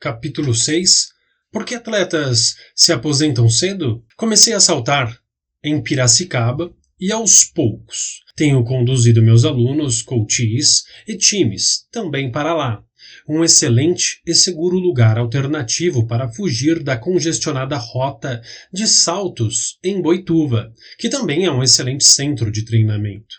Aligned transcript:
Capítulo 0.00 0.54
6 0.54 1.08
Por 1.50 1.64
que 1.64 1.74
atletas 1.74 2.56
se 2.74 2.92
aposentam 2.92 3.48
cedo? 3.48 4.04
Comecei 4.16 4.52
a 4.52 4.60
saltar 4.60 5.18
em 5.62 5.82
Piracicaba 5.82 6.72
e 7.00 7.12
aos 7.12 7.44
poucos 7.44 8.22
tenho 8.38 8.62
conduzido 8.62 9.20
meus 9.20 9.44
alunos, 9.44 10.00
coaches 10.00 10.84
e 11.08 11.16
times 11.16 11.88
também 11.90 12.30
para 12.30 12.54
lá. 12.54 12.84
Um 13.28 13.42
excelente 13.42 14.22
e 14.24 14.32
seguro 14.32 14.78
lugar 14.78 15.18
alternativo 15.18 16.06
para 16.06 16.28
fugir 16.28 16.80
da 16.80 16.96
congestionada 16.96 17.76
rota 17.76 18.40
de 18.72 18.86
saltos 18.86 19.76
em 19.82 20.00
Boituva, 20.00 20.72
que 21.00 21.08
também 21.08 21.46
é 21.46 21.50
um 21.50 21.64
excelente 21.64 22.04
centro 22.04 22.52
de 22.52 22.64
treinamento. 22.64 23.34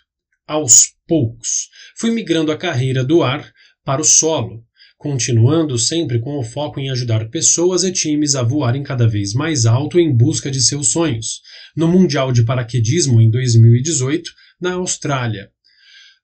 Aos 0.45 0.93
poucos, 1.07 1.69
fui 1.95 2.11
migrando 2.11 2.51
a 2.51 2.57
carreira 2.57 3.01
do 3.01 3.23
ar 3.23 3.49
para 3.85 4.01
o 4.01 4.05
solo, 4.05 4.65
continuando 4.99 5.79
sempre 5.79 6.19
com 6.19 6.37
o 6.37 6.43
foco 6.43 6.77
em 6.77 6.89
ajudar 6.89 7.29
pessoas 7.29 7.85
e 7.85 7.91
times 7.91 8.35
a 8.35 8.43
voarem 8.43 8.83
cada 8.83 9.07
vez 9.07 9.33
mais 9.33 9.65
alto 9.65 9.97
em 9.97 10.13
busca 10.13 10.51
de 10.51 10.61
seus 10.61 10.89
sonhos. 10.89 11.39
No 11.73 11.87
Mundial 11.87 12.33
de 12.33 12.43
Paraquedismo 12.43 13.21
em 13.21 13.31
2018, 13.31 14.29
na 14.59 14.73
Austrália. 14.73 15.49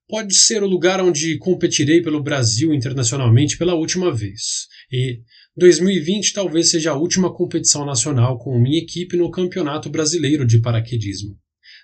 Pode 0.09 0.35
ser 0.35 0.61
o 0.61 0.67
lugar 0.67 0.99
onde 0.99 1.37
competirei 1.37 2.01
pelo 2.01 2.21
Brasil 2.21 2.73
internacionalmente 2.73 3.57
pela 3.57 3.75
última 3.75 4.13
vez. 4.13 4.67
E 4.91 5.21
2020 5.55 6.33
talvez 6.33 6.69
seja 6.69 6.91
a 6.91 6.97
última 6.97 7.33
competição 7.33 7.85
nacional 7.85 8.37
com 8.37 8.59
minha 8.59 8.79
equipe 8.79 9.15
no 9.15 9.31
Campeonato 9.31 9.89
Brasileiro 9.89 10.45
de 10.45 10.59
Paraquedismo 10.59 11.39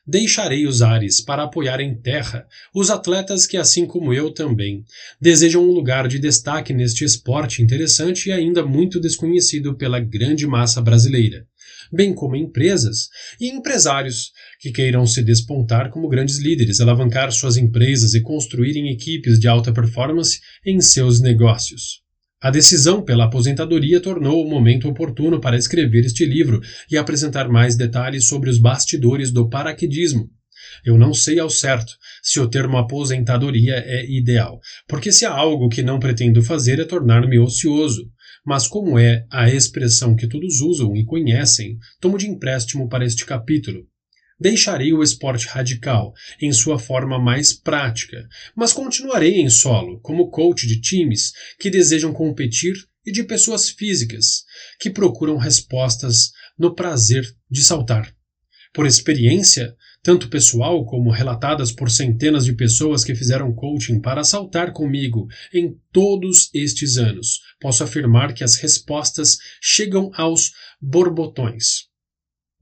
deixarei 0.05 0.65
os 0.65 0.81
ares 0.81 1.21
para 1.21 1.43
apoiar 1.43 1.79
em 1.79 1.95
terra 1.95 2.45
os 2.73 2.89
atletas 2.89 3.45
que, 3.45 3.57
assim 3.57 3.85
como 3.85 4.13
eu 4.13 4.33
também, 4.33 4.83
desejam 5.19 5.63
um 5.63 5.71
lugar 5.71 6.07
de 6.07 6.19
destaque 6.19 6.73
neste 6.73 7.03
esporte 7.03 7.61
interessante 7.61 8.29
e 8.29 8.31
ainda 8.31 8.65
muito 8.65 8.99
desconhecido 8.99 9.75
pela 9.75 9.99
grande 9.99 10.47
massa 10.47 10.81
brasileira, 10.81 11.45
bem 11.91 12.13
como 12.13 12.35
empresas 12.35 13.09
e 13.39 13.49
empresários 13.49 14.31
que 14.59 14.71
queiram 14.71 15.05
se 15.05 15.23
despontar 15.23 15.89
como 15.89 16.09
grandes 16.09 16.39
líderes, 16.39 16.79
alavancar 16.79 17.31
suas 17.31 17.57
empresas 17.57 18.13
e 18.13 18.21
construírem 18.21 18.89
equipes 18.89 19.39
de 19.39 19.47
alta 19.47 19.71
performance 19.71 20.39
em 20.65 20.81
seus 20.81 21.21
negócios. 21.21 22.00
A 22.41 22.49
decisão 22.49 23.03
pela 23.03 23.25
aposentadoria 23.25 24.01
tornou 24.01 24.43
o 24.43 24.49
momento 24.49 24.89
oportuno 24.89 25.39
para 25.39 25.55
escrever 25.55 26.05
este 26.05 26.25
livro 26.25 26.59
e 26.89 26.97
apresentar 26.97 27.47
mais 27.47 27.75
detalhes 27.75 28.27
sobre 28.27 28.49
os 28.49 28.57
bastidores 28.57 29.31
do 29.31 29.47
paraquedismo. 29.47 30.27
Eu 30.83 30.97
não 30.97 31.13
sei 31.13 31.39
ao 31.39 31.51
certo 31.51 31.93
se 32.23 32.39
o 32.39 32.49
termo 32.49 32.77
aposentadoria 32.77 33.75
é 33.85 34.09
ideal, 34.09 34.59
porque 34.87 35.11
se 35.11 35.23
há 35.23 35.31
algo 35.31 35.69
que 35.69 35.83
não 35.83 35.99
pretendo 35.99 36.41
fazer 36.41 36.79
é 36.79 36.85
tornar-me 36.85 37.37
ocioso. 37.37 38.09
Mas 38.43 38.67
como 38.67 38.97
é 38.97 39.23
a 39.29 39.47
expressão 39.47 40.15
que 40.15 40.27
todos 40.27 40.61
usam 40.61 40.95
e 40.95 41.05
conhecem, 41.05 41.77
tomo 41.99 42.17
de 42.17 42.27
empréstimo 42.27 42.89
para 42.89 43.05
este 43.05 43.23
capítulo. 43.23 43.85
Deixarei 44.41 44.91
o 44.91 45.03
esporte 45.03 45.45
radical 45.45 46.15
em 46.41 46.51
sua 46.51 46.79
forma 46.79 47.19
mais 47.19 47.53
prática, 47.53 48.27
mas 48.55 48.73
continuarei 48.73 49.35
em 49.35 49.51
solo 49.51 49.99
como 49.99 50.31
coach 50.31 50.65
de 50.65 50.81
times 50.81 51.31
que 51.59 51.69
desejam 51.69 52.11
competir 52.11 52.73
e 53.05 53.11
de 53.11 53.23
pessoas 53.23 53.69
físicas 53.69 54.43
que 54.79 54.89
procuram 54.89 55.37
respostas 55.37 56.31
no 56.57 56.73
prazer 56.73 57.23
de 57.51 57.63
saltar. 57.63 58.11
Por 58.73 58.87
experiência, 58.87 59.75
tanto 60.01 60.27
pessoal 60.27 60.83
como 60.87 61.11
relatadas 61.11 61.71
por 61.71 61.91
centenas 61.91 62.43
de 62.43 62.53
pessoas 62.53 63.03
que 63.03 63.13
fizeram 63.13 63.53
coaching 63.53 64.01
para 64.01 64.23
saltar 64.23 64.73
comigo 64.73 65.27
em 65.53 65.77
todos 65.91 66.49
estes 66.51 66.97
anos, 66.97 67.41
posso 67.59 67.83
afirmar 67.83 68.33
que 68.33 68.43
as 68.43 68.55
respostas 68.55 69.37
chegam 69.61 70.09
aos 70.15 70.51
borbotões. 70.81 71.90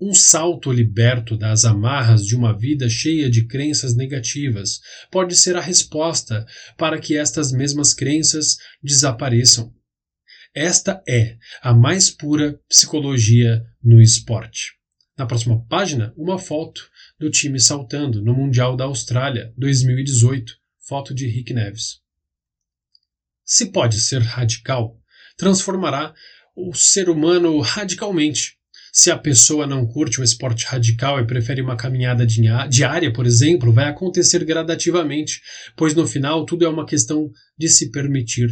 Um 0.02 0.14
salto 0.14 0.72
liberto 0.72 1.36
das 1.36 1.66
amarras 1.66 2.26
de 2.26 2.34
uma 2.34 2.58
vida 2.58 2.88
cheia 2.88 3.30
de 3.30 3.46
crenças 3.46 3.94
negativas 3.94 4.80
pode 5.12 5.36
ser 5.36 5.58
a 5.58 5.62
resposta 5.62 6.46
para 6.78 7.00
que 7.00 7.18
estas 7.18 7.52
mesmas 7.52 7.94
crenças 7.94 8.58
desapareçam. 8.82 9.74
Esta 10.56 11.04
é 11.08 11.38
a 11.62 11.74
mais 11.74 12.10
pura 12.10 12.60
psicologia 12.70 13.62
no 13.84 14.02
esporte. 14.02 14.74
Na 15.18 15.26
próxima 15.26 15.66
página, 15.66 16.14
uma 16.16 16.40
foto 16.40 16.90
do 17.20 17.30
time 17.30 17.60
saltando 17.60 18.22
no 18.22 18.34
Mundial 18.34 18.78
da 18.78 18.86
Austrália 18.86 19.54
2018, 19.58 20.56
foto 20.80 21.14
de 21.14 21.28
Rick 21.28 21.54
Neves. 21.54 22.00
Se 23.44 23.66
pode 23.66 24.00
ser 24.00 24.22
radical, 24.22 24.98
transformará 25.36 26.14
o 26.56 26.74
ser 26.74 27.10
humano 27.10 27.60
radicalmente 27.60 28.59
se 28.92 29.12
a 29.12 29.18
pessoa 29.18 29.68
não 29.68 29.86
curte 29.86 30.20
o 30.20 30.24
esporte 30.24 30.66
radical 30.66 31.20
e 31.20 31.28
prefere 31.28 31.62
uma 31.62 31.76
caminhada 31.76 32.26
diária, 32.26 33.12
por 33.12 33.26
exemplo, 33.26 33.72
vai 33.72 33.86
acontecer 33.86 34.44
gradativamente, 34.44 35.42
pois 35.76 35.94
no 35.94 36.08
final 36.08 36.46
tudo 36.46 36.66
é 36.66 36.70
uma 36.70 36.86
questão 36.86 37.30
de 37.58 37.70
se 37.70 37.92
permitir. 37.92 38.50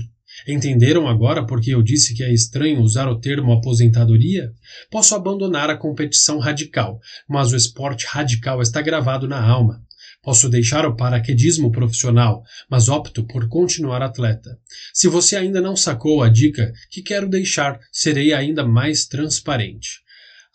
Entenderam 0.47 1.07
agora 1.07 1.45
por 1.45 1.59
que 1.59 1.71
eu 1.71 1.81
disse 1.81 2.13
que 2.13 2.23
é 2.23 2.31
estranho 2.31 2.81
usar 2.81 3.07
o 3.07 3.19
termo 3.19 3.51
aposentadoria? 3.51 4.51
Posso 4.91 5.15
abandonar 5.15 5.69
a 5.69 5.77
competição 5.77 6.37
radical, 6.37 6.99
mas 7.27 7.51
o 7.51 7.55
esporte 7.55 8.05
radical 8.07 8.61
está 8.61 8.81
gravado 8.81 9.27
na 9.27 9.41
alma. 9.41 9.81
Posso 10.21 10.49
deixar 10.49 10.85
o 10.85 10.95
paraquedismo 10.95 11.71
profissional, 11.71 12.43
mas 12.69 12.89
opto 12.89 13.25
por 13.25 13.47
continuar 13.47 14.01
atleta. 14.01 14.59
Se 14.93 15.07
você 15.07 15.35
ainda 15.35 15.61
não 15.61 15.75
sacou 15.75 16.21
a 16.21 16.29
dica 16.29 16.71
que 16.91 17.01
quero 17.01 17.29
deixar, 17.29 17.79
serei 17.91 18.33
ainda 18.33 18.65
mais 18.65 19.05
transparente. 19.05 20.01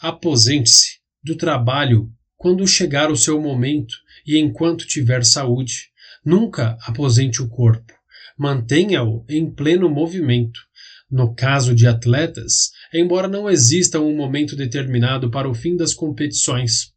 Aposente-se 0.03 0.99
do 1.23 1.37
trabalho 1.37 2.11
quando 2.37 2.67
chegar 2.67 3.09
o 3.09 3.17
seu 3.17 3.41
momento 3.41 3.95
e 4.27 4.37
enquanto 4.37 4.85
tiver 4.85 5.25
saúde. 5.25 5.93
Nunca 6.25 6.77
aposente 6.83 7.41
o 7.41 7.49
corpo. 7.49 7.93
Mantenha-o 8.37 9.25
em 9.29 9.49
pleno 9.49 9.89
movimento. 9.89 10.59
No 11.09 11.33
caso 11.33 11.73
de 11.73 11.87
atletas, 11.87 12.73
embora 12.93 13.29
não 13.29 13.49
exista 13.49 14.01
um 14.01 14.17
momento 14.17 14.57
determinado 14.57 15.31
para 15.31 15.49
o 15.49 15.55
fim 15.55 15.77
das 15.77 15.95
competições, 15.95 16.93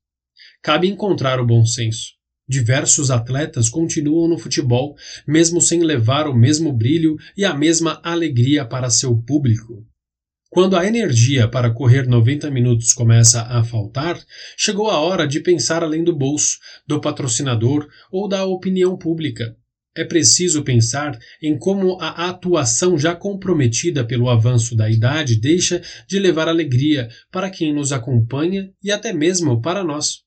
cabe 0.64 0.88
encontrar 0.88 1.40
o 1.40 1.46
bom 1.46 1.64
senso. 1.64 2.14
Diversos 2.50 3.12
atletas 3.12 3.70
continuam 3.70 4.28
no 4.28 4.40
futebol, 4.40 4.96
mesmo 5.28 5.62
sem 5.62 5.84
levar 5.84 6.28
o 6.28 6.36
mesmo 6.36 6.74
brilho 6.74 7.18
e 7.38 7.46
a 7.46 7.54
mesma 7.54 8.02
alegria 8.04 8.66
para 8.66 8.90
seu 8.90 9.16
público. 9.16 9.86
Quando 10.56 10.78
a 10.78 10.88
energia 10.88 11.50
para 11.50 11.70
correr 11.70 12.08
90 12.08 12.50
minutos 12.50 12.94
começa 12.94 13.42
a 13.42 13.62
faltar, 13.62 14.18
chegou 14.56 14.90
a 14.90 15.02
hora 15.02 15.28
de 15.28 15.42
pensar 15.42 15.84
além 15.84 16.02
do 16.02 16.16
bolso, 16.16 16.58
do 16.88 17.02
patrocinador 17.02 17.86
ou 18.10 18.26
da 18.26 18.46
opinião 18.46 18.98
pública. 18.98 19.54
É 19.94 20.06
preciso 20.06 20.64
pensar 20.64 21.20
em 21.44 21.58
como 21.58 22.00
a 22.00 22.30
atuação 22.30 22.98
já 22.98 23.14
comprometida 23.14 24.06
pelo 24.06 24.30
avanço 24.30 24.78
da 24.78 24.90
idade 24.90 25.38
deixa 25.38 25.82
de 26.08 26.20
levar 26.20 26.48
alegria 26.48 27.10
para 27.30 27.50
quem 27.50 27.74
nos 27.74 27.92
acompanha 27.92 28.70
e 28.82 28.94
até 28.94 29.12
mesmo 29.12 29.62
para 29.62 29.84
nós. 29.84 30.22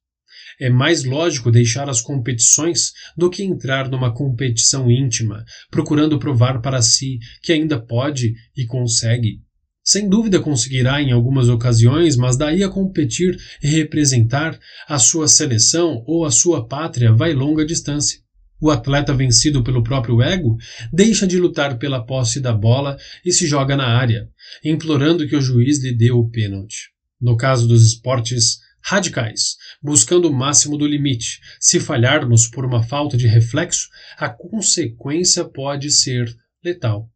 É 0.60 0.68
mais 0.68 1.04
lógico 1.04 1.50
deixar 1.50 1.88
as 1.88 2.02
competições 2.02 2.92
do 3.16 3.30
que 3.30 3.42
entrar 3.42 3.88
numa 3.88 4.12
competição 4.12 4.90
íntima, 4.90 5.42
procurando 5.70 6.18
provar 6.18 6.60
para 6.60 6.82
si 6.82 7.18
que 7.42 7.50
ainda 7.50 7.80
pode 7.80 8.34
e 8.54 8.66
consegue. 8.66 9.47
Sem 9.90 10.06
dúvida 10.06 10.38
conseguirá 10.38 11.00
em 11.00 11.12
algumas 11.12 11.48
ocasiões, 11.48 12.14
mas 12.14 12.36
daí 12.36 12.62
a 12.62 12.68
competir 12.68 13.34
e 13.62 13.68
representar 13.68 14.60
a 14.86 14.98
sua 14.98 15.26
seleção 15.26 16.04
ou 16.06 16.26
a 16.26 16.30
sua 16.30 16.68
pátria 16.68 17.10
vai 17.10 17.32
longa 17.32 17.64
distância. 17.64 18.20
O 18.60 18.70
atleta 18.70 19.14
vencido 19.14 19.64
pelo 19.64 19.82
próprio 19.82 20.20
ego 20.20 20.58
deixa 20.92 21.26
de 21.26 21.38
lutar 21.38 21.78
pela 21.78 22.04
posse 22.04 22.38
da 22.38 22.52
bola 22.52 22.98
e 23.24 23.32
se 23.32 23.46
joga 23.46 23.78
na 23.78 23.86
área, 23.86 24.28
implorando 24.62 25.26
que 25.26 25.34
o 25.34 25.40
juiz 25.40 25.82
lhe 25.82 25.96
dê 25.96 26.10
o 26.10 26.28
pênalti. 26.28 26.90
No 27.18 27.34
caso 27.34 27.66
dos 27.66 27.82
esportes 27.82 28.58
radicais, 28.82 29.56
buscando 29.82 30.28
o 30.28 30.34
máximo 30.34 30.76
do 30.76 30.86
limite, 30.86 31.40
se 31.58 31.80
falharmos 31.80 32.46
por 32.46 32.66
uma 32.66 32.82
falta 32.82 33.16
de 33.16 33.26
reflexo, 33.26 33.88
a 34.18 34.28
consequência 34.28 35.46
pode 35.46 35.90
ser 35.90 36.30
letal. 36.62 37.08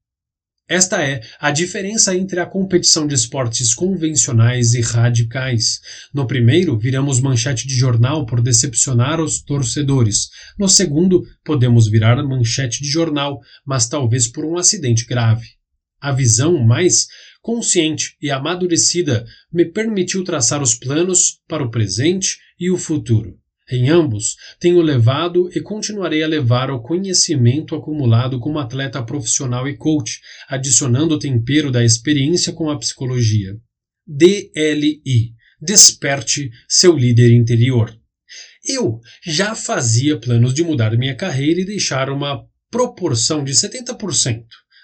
Esta 0.69 1.03
é 1.03 1.21
a 1.41 1.51
diferença 1.51 2.17
entre 2.17 2.39
a 2.41 2.47
competição 2.47 3.07
de 3.07 3.15
esportes 3.15 3.75
convencionais 3.75 4.75
e 4.75 4.81
radicais. 4.81 5.81
No 6.15 6.27
primeiro, 6.27 6.79
viramos 6.79 7.21
manchete 7.21 7.67
de 7.67 7.75
jornal 7.75 8.25
por 8.25 8.41
decepcionar 8.41 9.21
os 9.21 9.43
torcedores. 9.43 10.29
No 10.59 10.69
segundo, 10.69 11.23
podemos 11.45 11.89
virar 11.89 12.23
manchete 12.23 12.81
de 12.81 12.89
jornal, 12.89 13.41
mas 13.67 13.89
talvez 13.89 14.29
por 14.29 14.45
um 14.45 14.57
acidente 14.57 15.05
grave. 15.05 15.47
A 16.01 16.13
visão 16.13 16.59
mais 16.65 17.07
consciente 17.43 18.17
e 18.23 18.31
amadurecida 18.31 19.27
me 19.53 19.65
permitiu 19.65 20.25
traçar 20.25 20.63
os 20.63 20.75
planos 20.75 21.41
para 21.49 21.65
o 21.65 21.71
presente 21.71 22.39
e 22.59 22.71
o 22.71 22.79
futuro. 22.79 23.42
Em 23.71 23.89
ambos, 23.89 24.37
tenho 24.59 24.81
levado 24.81 25.49
e 25.55 25.61
continuarei 25.61 26.23
a 26.23 26.27
levar 26.27 26.71
o 26.71 26.83
conhecimento 26.83 27.75
acumulado 27.75 28.41
como 28.41 28.59
atleta 28.59 29.03
profissional 29.03 29.69
e 29.69 29.77
coach, 29.77 30.21
adicionando 30.49 31.15
o 31.15 31.19
tempero 31.19 31.71
da 31.71 31.85
experiência 31.85 32.53
com 32.53 32.69
a 32.71 32.79
psicologia. 32.79 33.57
DLI 34.07 35.35
Desperte 35.65 36.51
seu 36.69 36.97
líder 36.97 37.31
interior. 37.31 37.97
Eu 38.67 39.01
já 39.25 39.55
fazia 39.55 40.19
planos 40.19 40.53
de 40.53 40.65
mudar 40.65 40.99
minha 40.99 41.15
carreira 41.15 41.61
e 41.61 41.65
deixar 41.65 42.11
uma 42.11 42.45
proporção 42.69 43.45
de 43.45 43.53
70% 43.53 44.43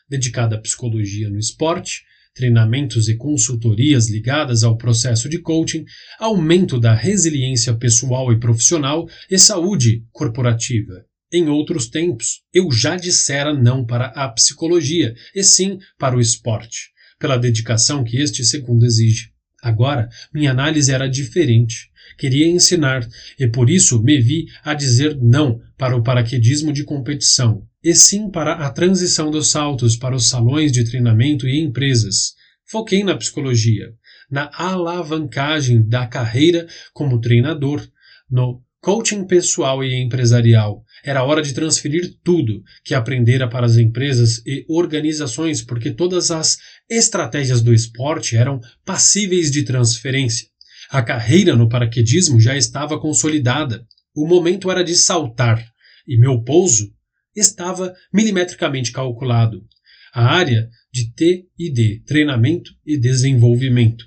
dedicada 0.08 0.54
à 0.54 0.60
psicologia 0.60 1.28
no 1.28 1.38
esporte, 1.38 2.04
treinamentos 2.38 3.08
e 3.08 3.16
consultorias 3.16 4.08
ligadas 4.08 4.62
ao 4.62 4.76
processo 4.76 5.28
de 5.28 5.38
coaching, 5.38 5.84
aumento 6.20 6.78
da 6.78 6.94
resiliência 6.94 7.74
pessoal 7.74 8.32
e 8.32 8.38
profissional 8.38 9.08
e 9.28 9.36
saúde 9.36 10.04
corporativa. 10.12 11.04
Em 11.32 11.48
outros 11.48 11.88
tempos, 11.88 12.42
eu 12.54 12.70
já 12.70 12.94
dissera 12.94 13.52
não 13.52 13.84
para 13.84 14.06
a 14.06 14.28
psicologia, 14.28 15.14
e 15.34 15.42
sim 15.42 15.78
para 15.98 16.16
o 16.16 16.20
esporte, 16.20 16.90
pela 17.18 17.36
dedicação 17.36 18.04
que 18.04 18.18
este 18.18 18.44
segundo 18.44 18.86
exige. 18.86 19.32
Agora, 19.60 20.08
minha 20.32 20.52
análise 20.52 20.92
era 20.92 21.10
diferente. 21.10 21.90
Queria 22.16 22.46
ensinar, 22.46 23.04
e 23.36 23.48
por 23.48 23.68
isso 23.68 24.00
me 24.00 24.20
vi 24.20 24.46
a 24.62 24.74
dizer 24.74 25.18
não 25.20 25.60
para 25.76 25.96
o 25.96 26.02
paraquedismo 26.04 26.72
de 26.72 26.84
competição, 26.84 27.67
e 27.82 27.94
sim 27.94 28.30
para 28.30 28.54
a 28.54 28.70
transição 28.70 29.30
dos 29.30 29.50
saltos 29.50 29.96
para 29.96 30.16
os 30.16 30.28
salões 30.28 30.72
de 30.72 30.84
treinamento 30.84 31.46
e 31.46 31.60
empresas. 31.60 32.34
Foquei 32.66 33.02
na 33.02 33.16
psicologia, 33.16 33.92
na 34.30 34.50
alavancagem 34.52 35.86
da 35.88 36.06
carreira 36.06 36.66
como 36.92 37.20
treinador, 37.20 37.86
no 38.30 38.62
coaching 38.80 39.26
pessoal 39.26 39.82
e 39.82 39.94
empresarial. 39.94 40.84
Era 41.04 41.24
hora 41.24 41.40
de 41.40 41.54
transferir 41.54 42.16
tudo 42.22 42.62
que 42.84 42.94
aprendera 42.94 43.48
para 43.48 43.66
as 43.66 43.76
empresas 43.76 44.42
e 44.46 44.64
organizações, 44.68 45.62
porque 45.62 45.90
todas 45.90 46.30
as 46.30 46.58
estratégias 46.90 47.62
do 47.62 47.72
esporte 47.72 48.36
eram 48.36 48.60
passíveis 48.84 49.50
de 49.50 49.62
transferência. 49.62 50.48
A 50.90 51.02
carreira 51.02 51.54
no 51.54 51.68
paraquedismo 51.68 52.40
já 52.40 52.56
estava 52.56 53.00
consolidada. 53.00 53.86
O 54.14 54.26
momento 54.26 54.70
era 54.70 54.82
de 54.82 54.94
saltar, 54.94 55.64
e 56.06 56.18
meu 56.18 56.42
pouso 56.42 56.90
estava 57.38 57.94
milimetricamente 58.12 58.92
calculado. 58.92 59.64
A 60.12 60.24
área 60.24 60.68
de 60.92 61.12
T&D, 61.12 62.02
treinamento 62.06 62.72
e 62.84 62.98
desenvolvimento, 62.98 64.06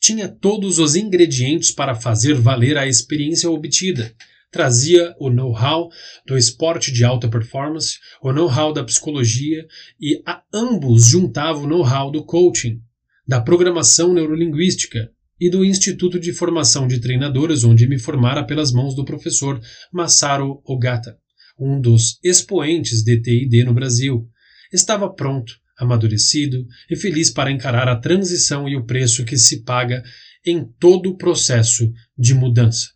tinha 0.00 0.28
todos 0.28 0.78
os 0.78 0.96
ingredientes 0.96 1.70
para 1.70 1.94
fazer 1.94 2.34
valer 2.34 2.76
a 2.76 2.86
experiência 2.86 3.50
obtida. 3.50 4.12
Trazia 4.50 5.14
o 5.18 5.30
know-how 5.30 5.88
do 6.26 6.36
esporte 6.36 6.92
de 6.92 7.04
alta 7.04 7.28
performance, 7.28 7.98
o 8.22 8.32
know-how 8.32 8.72
da 8.72 8.84
psicologia 8.84 9.66
e 10.00 10.20
a 10.26 10.42
ambos 10.52 11.06
juntava 11.06 11.60
o 11.60 11.66
know-how 11.66 12.10
do 12.10 12.24
coaching, 12.24 12.80
da 13.26 13.40
programação 13.40 14.12
neurolinguística 14.12 15.10
e 15.40 15.48
do 15.48 15.64
Instituto 15.64 16.18
de 16.20 16.32
Formação 16.32 16.86
de 16.86 17.00
Treinadores, 17.00 17.64
onde 17.64 17.88
me 17.88 17.98
formara 17.98 18.44
pelas 18.44 18.72
mãos 18.72 18.94
do 18.94 19.04
professor 19.04 19.60
Masaru 19.92 20.60
Ogata 20.64 21.21
um 21.58 21.80
dos 21.80 22.18
expoentes 22.22 23.02
de 23.02 23.20
TID 23.20 23.64
no 23.64 23.74
Brasil, 23.74 24.28
estava 24.72 25.12
pronto, 25.12 25.54
amadurecido 25.76 26.66
e 26.90 26.96
feliz 26.96 27.30
para 27.30 27.50
encarar 27.50 27.88
a 27.88 27.96
transição 27.96 28.68
e 28.68 28.76
o 28.76 28.84
preço 28.84 29.24
que 29.24 29.36
se 29.36 29.62
paga 29.62 30.02
em 30.44 30.64
todo 30.64 31.10
o 31.10 31.16
processo 31.16 31.92
de 32.16 32.34
mudança. 32.34 32.88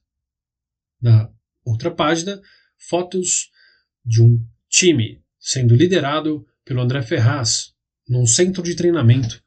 Na 1.00 1.30
outra 1.64 1.90
página, 1.90 2.40
fotos 2.76 3.50
de 4.04 4.22
um 4.22 4.44
time 4.68 5.22
sendo 5.38 5.74
liderado 5.74 6.44
pelo 6.64 6.80
André 6.80 7.02
Ferraz, 7.02 7.72
num 8.08 8.26
centro 8.26 8.62
de 8.62 8.74
treinamento 8.74 9.42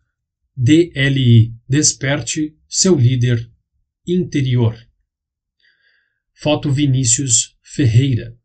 DLI 0.55 1.53
Desperte 1.67 2.55
seu 2.67 2.95
líder 2.95 3.49
interior. 4.05 4.77
Foto 6.33 6.71
Vinícius 6.71 7.57
Ferreira. 7.61 8.38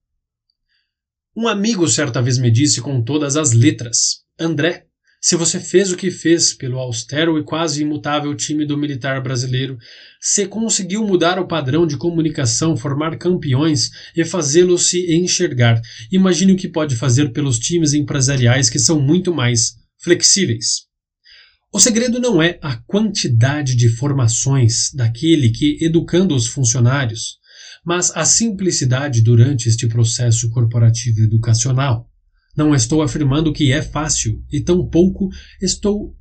Um 1.37 1.49
amigo 1.49 1.89
certa 1.89 2.23
vez 2.23 2.39
me 2.39 2.49
disse 2.49 2.81
com 2.81 3.03
todas 3.03 3.37
as 3.37 3.53
letras: 3.53 4.21
André, 4.39 4.87
se 5.21 5.35
você 5.35 5.59
fez 5.59 5.91
o 5.91 5.97
que 5.97 6.09
fez 6.09 6.53
pelo 6.53 6.79
austero 6.79 7.37
e 7.37 7.43
quase 7.43 7.83
imutável 7.83 8.33
time 8.37 8.65
do 8.65 8.79
militar 8.79 9.21
brasileiro, 9.21 9.77
se 10.21 10.47
conseguiu 10.47 11.05
mudar 11.05 11.41
o 11.41 11.49
padrão 11.49 11.89
de 11.89 11.97
comunicação, 11.97 12.77
formar 12.77 13.19
campeões 13.19 13.91
e 14.17 14.25
fazê-los 14.25 14.91
se 14.91 15.13
enxergar, 15.13 15.81
imagine 16.13 16.53
o 16.53 16.57
que 16.57 16.69
pode 16.69 16.95
fazer 16.95 17.33
pelos 17.33 17.59
times 17.59 17.95
empresariais 17.95 18.71
que 18.71 18.79
são 18.79 19.01
muito 19.01 19.35
mais 19.35 19.75
flexíveis. 19.99 20.83
O 21.73 21.81
segredo 21.81 22.21
não 22.21 22.41
é 22.41 22.61
a 22.63 22.77
quantidade 22.77 23.75
de 23.75 23.89
formações 23.89 24.93
daquele 24.95 25.51
que, 25.51 25.79
educando 25.81 26.37
os 26.37 26.47
funcionários, 26.47 27.39
mas 27.85 28.11
a 28.17 28.25
simplicidade 28.25 29.23
durante 29.23 29.69
este 29.69 29.87
processo 29.87 30.49
corporativo 30.51 31.21
educacional. 31.21 32.09
Não 32.57 32.75
estou 32.75 33.03
afirmando 33.03 33.53
que 33.53 33.73
é 33.73 33.83
fácil 33.83 34.43
e 34.51 34.61
tampouco 34.61 35.29
estou 35.61 36.15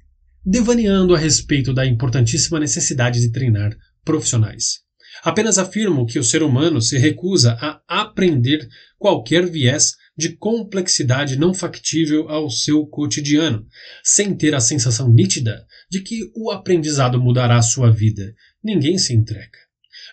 devaneando 0.46 1.16
a 1.16 1.18
respeito 1.18 1.74
da 1.74 1.86
importantíssima 1.86 2.60
necessidade 2.60 3.22
de 3.22 3.32
treinar 3.32 3.76
profissionais. 4.04 4.84
Apenas 5.24 5.58
afirmo 5.58 6.06
que 6.06 6.20
o 6.20 6.24
ser 6.24 6.42
humano 6.42 6.82
se 6.82 6.98
recusa 6.98 7.56
a 7.62 7.82
aprender 7.88 8.68
qualquer 8.98 9.46
viés 9.50 9.94
de 10.18 10.36
complexidade 10.36 11.38
não 11.38 11.54
factível 11.54 12.30
ao 12.30 12.50
seu 12.50 12.86
cotidiano, 12.86 13.66
sem 14.04 14.36
ter 14.36 14.54
a 14.54 14.60
sensação 14.60 15.12
nítida 15.12 15.66
de 15.90 16.02
que 16.02 16.32
o 16.36 16.52
aprendizado 16.52 17.22
mudará 17.22 17.62
sua 17.62 17.92
vida. 17.92 18.34
Ninguém 18.64 18.98
se 18.98 19.14
entrega. 19.14 19.58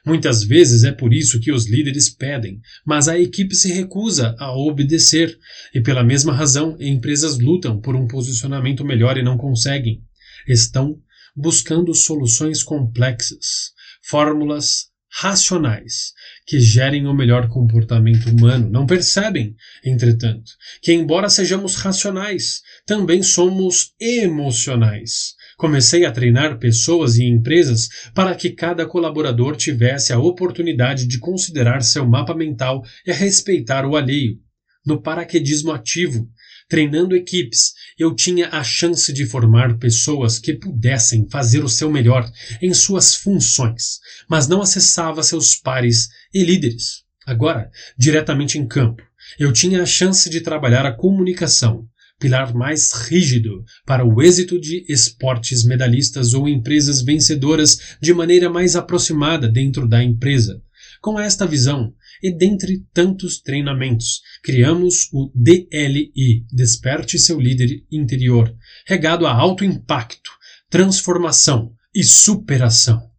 Muitas 0.04 0.44
vezes 0.44 0.84
é 0.84 0.92
por 0.92 1.12
isso 1.12 1.40
que 1.40 1.52
os 1.52 1.69
líderes 1.69 2.08
pedem, 2.08 2.60
mas 2.84 3.08
a 3.08 3.19
equipe 3.19 3.54
se 3.54 3.72
recusa 3.72 4.34
a 4.38 4.52
obedecer, 4.56 5.37
e 5.75 5.81
pela 5.81 6.04
mesma 6.04 6.32
razão 6.32 6.76
empresas 6.81 7.38
lutam 7.38 7.81
por 7.81 7.94
um 7.94 8.06
posicionamento 8.06 8.84
melhor 8.84 9.16
e 9.16 9.22
não 9.22 9.37
conseguem. 9.37 10.02
Estão 10.46 10.98
buscando 11.37 11.94
soluções 11.94 12.62
complexas, 12.62 13.72
fórmulas 14.02 14.90
racionais 15.12 16.12
que 16.46 16.60
gerem 16.60 17.06
o 17.06 17.14
melhor 17.14 17.48
comportamento 17.48 18.31
humano. 18.31 18.70
Não 18.70 18.86
percebem, 18.86 19.56
entretanto, 19.84 20.52
que 20.81 20.93
embora 20.93 21.28
sejamos 21.28 21.75
racionais, 21.75 22.62
também 22.86 23.22
somos 23.22 23.93
emocionais. 24.00 25.34
Comecei 25.60 26.06
a 26.06 26.10
treinar 26.10 26.58
pessoas 26.58 27.18
e 27.18 27.24
empresas 27.24 27.90
para 28.14 28.34
que 28.34 28.48
cada 28.48 28.86
colaborador 28.86 29.55
tivesse 29.55 30.10
a 30.10 30.19
oportunidade 30.19 31.06
de 31.06 31.19
considerar 31.19 31.82
seu 31.82 32.08
mapa 32.08 32.34
mental 32.34 32.82
e 33.06 33.12
respeitar 33.12 33.84
o 33.84 33.94
alheio. 33.94 34.38
No 34.86 35.02
paraquedismo 35.02 35.70
ativo, 35.70 36.26
treinando 36.67 37.14
equipes, 37.14 37.74
eu 37.98 38.14
tinha 38.14 38.48
a 38.48 38.64
chance 38.64 39.12
de 39.12 39.26
formar 39.26 39.76
pessoas 39.76 40.38
que 40.38 40.55
pudessem 40.55 41.29
fazer 41.29 41.62
o 41.62 41.69
seu 41.69 41.90
melhor 41.90 42.26
em 42.62 42.72
suas 42.72 43.14
funções, 43.14 43.98
mas 44.31 44.48
não 44.48 44.62
acessava 44.62 45.22
seus 45.22 45.56
pares 45.56 46.08
e 46.32 46.43
líderes. 46.43 47.05
Agora, 47.26 47.70
diretamente 47.98 48.56
em 48.56 48.67
campo, 48.67 49.02
eu 49.38 49.52
tinha 49.52 49.82
a 49.82 49.86
chance 49.86 50.31
de 50.31 50.40
trabalhar 50.40 50.86
a 50.86 50.96
comunicação, 50.96 51.86
pilar 52.20 52.55
mais 52.55 52.93
rígido 52.93 53.65
para 53.84 54.05
o 54.05 54.22
êxito 54.22 54.60
de 54.60 54.84
esportes 54.89 55.65
medalhistas 55.65 56.34
ou 56.34 56.48
empresas 56.48 57.03
vencedoras 57.03 57.96
de 58.00 58.12
maneira 58.12 58.48
mais 58.48 58.77
aproximada 58.77 59.48
dentro 59.48 59.89
da 59.89 60.05
empresa. 60.05 60.62
Com 61.00 61.19
esta 61.19 61.46
visão, 61.46 61.94
e 62.22 62.31
dentre 62.31 62.84
tantos 62.93 63.41
treinamentos, 63.41 64.20
criamos 64.43 65.08
o 65.12 65.32
DLI 65.34 66.44
Desperte 66.53 67.19
seu 67.19 67.41
líder 67.41 67.82
interior, 67.91 68.55
regado 68.86 69.27
a 69.27 69.32
alto 69.32 69.65
impacto, 69.65 70.31
transformação 70.69 71.72
e 71.94 72.05
superação. 72.05 73.10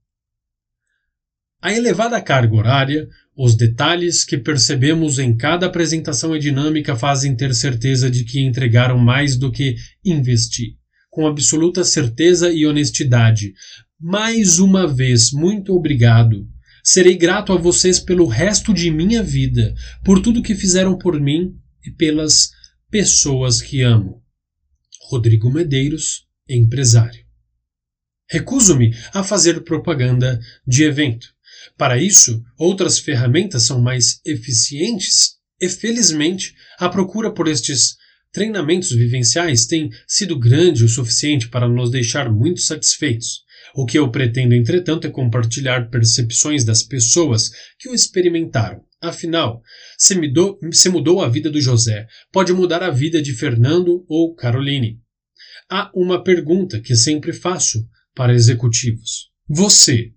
A 1.62 1.74
elevada 1.74 2.20
carga 2.22 2.56
horária, 2.56 3.08
os 3.36 3.56
detalhes 3.56 4.26
que 4.26 4.38
percebemos 4.38 5.18
em 5.18 5.36
cada 5.36 5.66
apresentação 5.66 6.36
e 6.36 6.40
dinâmica 6.40 6.96
fazem 6.96 7.36
ter 7.36 7.56
certeza 7.56 8.12
de 8.12 8.26
que 8.26 8.42
entregaram 8.42 8.98
mais 8.98 9.38
do 9.38 9.52
que 9.52 9.76
investir. 10.04 10.76
Com 11.10 11.26
absoluta 11.26 11.84
certeza 11.84 12.52
e 12.52 12.66
honestidade. 12.66 13.54
Mais 14.00 14.60
uma 14.60 14.86
vez, 14.86 15.32
muito 15.32 15.74
obrigado. 15.74 16.46
Serei 16.84 17.16
grato 17.16 17.54
a 17.54 17.58
vocês 17.58 18.00
pelo 18.00 18.26
resto 18.26 18.74
de 18.74 18.90
minha 18.90 19.24
vida, 19.24 19.74
por 20.04 20.22
tudo 20.22 20.42
que 20.42 20.56
fizeram 20.56 20.98
por 20.98 21.20
mim 21.20 21.56
e 21.86 21.92
pelas 21.92 22.50
pessoas 22.90 23.62
que 23.62 23.82
amo. 23.82 24.22
Rodrigo 25.10 25.52
Medeiros, 25.52 26.26
empresário. 26.50 27.24
Recuso-me 28.30 28.94
a 29.14 29.24
fazer 29.24 29.64
propaganda 29.64 30.40
de 30.66 30.84
evento 30.84 31.28
Para 31.78 32.02
isso, 32.02 32.44
outras 32.58 33.00
ferramentas 33.00 33.64
são 33.64 33.82
mais 33.82 34.20
eficientes 34.26 35.36
e, 35.60 35.70
felizmente, 35.70 36.54
a 36.80 36.90
procura 36.90 37.32
por 37.32 37.48
estes 37.48 37.96
treinamentos 38.32 38.92
vivenciais 38.92 39.66
tem 39.66 39.90
sido 40.08 40.40
grande 40.40 40.84
o 40.84 40.90
suficiente 40.90 41.50
para 41.50 41.68
nos 41.68 41.92
deixar 41.92 42.32
muito 42.32 42.62
satisfeitos. 42.62 43.44
O 43.76 43.86
que 43.86 43.98
eu 43.98 44.10
pretendo, 44.10 44.54
entretanto, 44.54 45.08
é 45.08 45.10
compartilhar 45.10 45.90
percepções 45.90 46.64
das 46.64 46.84
pessoas 46.84 47.52
que 47.80 47.90
o 47.90 47.94
experimentaram. 47.94 48.84
Afinal, 49.02 49.62
se 49.98 50.16
mudou, 50.16 50.60
se 50.72 50.90
mudou 50.90 51.22
a 51.22 51.30
vida 51.30 51.50
do 51.50 51.60
José, 51.60 52.06
pode 52.32 52.54
mudar 52.54 52.84
a 52.84 52.92
vida 52.92 53.22
de 53.22 53.34
Fernando 53.34 54.06
ou 54.08 54.36
Caroline. 54.36 55.00
Há 55.70 55.90
uma 55.96 56.24
pergunta 56.24 56.82
que 56.82 56.96
sempre 56.96 57.34
faço 57.34 57.88
para 58.14 58.34
executivos. 58.34 59.32
Você 59.48 60.12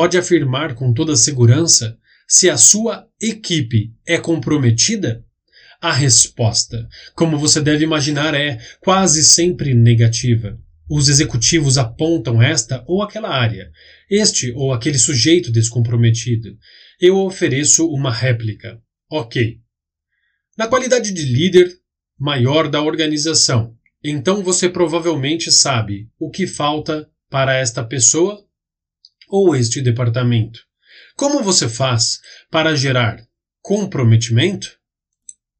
pode 0.00 0.16
afirmar 0.16 0.74
com 0.74 0.94
toda 0.94 1.14
segurança 1.14 1.98
se 2.26 2.48
a 2.48 2.56
sua 2.56 3.06
equipe 3.20 3.92
é 4.06 4.16
comprometida? 4.16 5.22
A 5.78 5.92
resposta, 5.92 6.88
como 7.14 7.36
você 7.36 7.60
deve 7.60 7.84
imaginar, 7.84 8.32
é 8.34 8.58
quase 8.80 9.22
sempre 9.22 9.74
negativa. 9.74 10.58
Os 10.88 11.10
executivos 11.10 11.76
apontam 11.76 12.40
esta 12.40 12.82
ou 12.86 13.02
aquela 13.02 13.28
área, 13.28 13.70
este 14.10 14.50
ou 14.52 14.72
aquele 14.72 14.96
sujeito 14.96 15.52
descomprometido. 15.52 16.56
Eu 16.98 17.18
ofereço 17.18 17.86
uma 17.86 18.10
réplica. 18.10 18.80
Ok. 19.10 19.60
Na 20.56 20.66
qualidade 20.66 21.12
de 21.12 21.26
líder 21.26 21.70
maior 22.18 22.70
da 22.70 22.80
organização, 22.80 23.76
então 24.02 24.42
você 24.42 24.66
provavelmente 24.66 25.52
sabe 25.52 26.08
o 26.18 26.30
que 26.30 26.46
falta 26.46 27.06
para 27.28 27.54
esta 27.54 27.84
pessoa 27.84 28.42
ou 29.30 29.54
este 29.54 29.80
departamento. 29.80 30.60
Como 31.16 31.42
você 31.42 31.68
faz 31.68 32.18
para 32.50 32.74
gerar 32.74 33.22
comprometimento? 33.62 34.78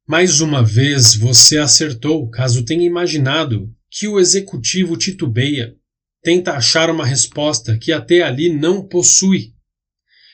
Mais 0.06 0.40
uma 0.40 0.62
vez 0.64 1.14
você 1.14 1.58
acertou, 1.58 2.28
caso 2.30 2.64
tenha 2.64 2.84
imaginado 2.84 3.72
que 3.90 4.08
o 4.08 4.18
executivo 4.18 4.96
titubeia, 4.96 5.74
tenta 6.22 6.52
achar 6.52 6.90
uma 6.90 7.06
resposta 7.06 7.78
que 7.78 7.92
até 7.92 8.22
ali 8.22 8.52
não 8.52 8.86
possui. 8.86 9.52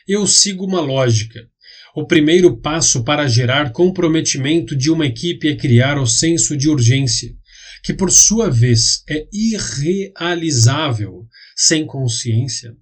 Eu 0.09 0.27
sigo 0.27 0.65
uma 0.65 0.81
lógica. 0.81 1.47
O 1.95 2.07
primeiro 2.07 2.57
passo 2.59 3.05
para 3.05 3.27
gerar 3.27 3.73
comprometimento 3.73 4.77
de 4.77 4.91
uma 4.91 5.07
equipe 5.07 5.49
é 5.49 5.57
criar 5.57 5.99
o 5.99 6.07
senso 6.07 6.57
de 6.57 6.69
urgência, 6.69 7.35
que 7.83 7.95
por 7.95 8.11
sua 8.11 8.51
vez 8.51 9.03
é 9.09 9.27
irrealizável 9.33 11.27
sem 11.57 11.87
consciência. 11.87 12.75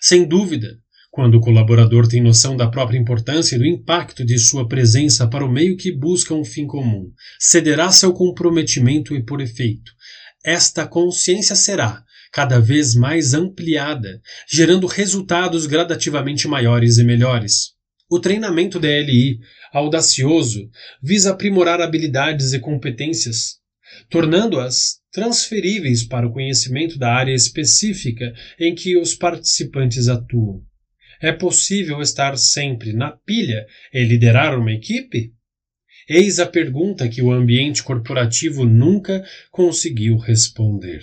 Sem 0.00 0.26
dúvida, 0.26 0.78
quando 1.10 1.36
o 1.36 1.40
colaborador 1.40 2.06
tem 2.06 2.22
noção 2.22 2.56
da 2.56 2.68
própria 2.68 2.98
importância 2.98 3.56
e 3.56 3.58
do 3.58 3.64
impacto 3.64 4.24
de 4.24 4.38
sua 4.38 4.68
presença 4.68 5.26
para 5.26 5.44
o 5.44 5.50
meio 5.50 5.76
que 5.76 5.90
busca 5.90 6.34
um 6.34 6.44
fim 6.44 6.66
comum, 6.66 7.10
cederá 7.40 7.90
seu 7.90 8.12
comprometimento 8.12 9.16
e, 9.16 9.24
por 9.24 9.40
efeito, 9.40 9.92
esta 10.44 10.86
consciência 10.86 11.56
será 11.56 12.04
cada 12.30 12.60
vez 12.60 12.94
mais 12.94 13.32
ampliada, 13.32 14.20
gerando 14.46 14.86
resultados 14.86 15.64
gradativamente 15.64 16.46
maiores 16.46 16.98
e 16.98 17.04
melhores. 17.04 17.74
O 18.10 18.20
treinamento 18.20 18.78
DLI 18.78 19.40
audacioso 19.72 20.68
visa 21.02 21.30
aprimorar 21.30 21.80
habilidades 21.80 22.52
e 22.52 22.60
competências, 22.60 23.56
tornando-as 24.10 25.00
transferíveis 25.12 26.04
para 26.04 26.26
o 26.26 26.32
conhecimento 26.32 26.98
da 26.98 27.12
área 27.14 27.34
específica 27.34 28.32
em 28.58 28.74
que 28.74 28.96
os 28.96 29.14
participantes 29.14 30.08
atuam. 30.08 30.62
É 31.20 31.32
possível 31.32 32.02
estar 32.02 32.36
sempre 32.36 32.92
na 32.92 33.10
pilha 33.10 33.66
e 33.92 34.04
liderar 34.04 34.58
uma 34.58 34.72
equipe? 34.72 35.32
Eis 36.08 36.38
a 36.38 36.46
pergunta 36.46 37.08
que 37.08 37.22
o 37.22 37.32
ambiente 37.32 37.82
corporativo 37.82 38.64
nunca 38.64 39.24
conseguiu 39.50 40.16
responder. 40.16 41.00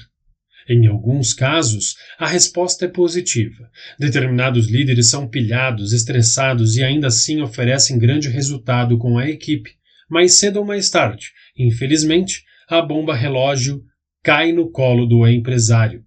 Em 0.69 0.87
alguns 0.87 1.33
casos, 1.33 1.95
a 2.17 2.25
resposta 2.25 2.85
é 2.85 2.87
positiva. 2.87 3.69
Determinados 3.99 4.67
líderes 4.67 5.09
são 5.09 5.27
pilhados, 5.27 5.91
estressados 5.91 6.77
e 6.77 6.83
ainda 6.83 7.07
assim 7.07 7.41
oferecem 7.41 7.99
grande 7.99 8.29
resultado 8.29 8.97
com 8.97 9.17
a 9.17 9.29
equipe. 9.29 9.71
Mais 10.09 10.35
cedo 10.35 10.59
ou 10.59 10.65
mais 10.65 10.89
tarde, 10.89 11.31
infelizmente, 11.57 12.43
a 12.73 12.81
bomba 12.81 13.15
relógio 13.15 13.83
cai 14.23 14.51
no 14.51 14.71
colo 14.71 15.05
do 15.05 15.27
empresário. 15.27 16.03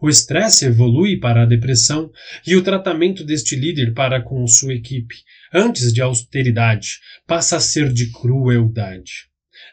O 0.00 0.08
estresse 0.08 0.66
evolui 0.66 1.18
para 1.18 1.42
a 1.42 1.46
depressão 1.46 2.08
e 2.46 2.54
o 2.54 2.62
tratamento 2.62 3.24
deste 3.24 3.56
líder 3.56 3.94
para 3.94 4.22
com 4.22 4.46
sua 4.46 4.74
equipe, 4.74 5.16
antes 5.52 5.92
de 5.92 6.00
austeridade, 6.00 7.00
passa 7.26 7.56
a 7.56 7.60
ser 7.60 7.92
de 7.92 8.12
crueldade. 8.12 9.28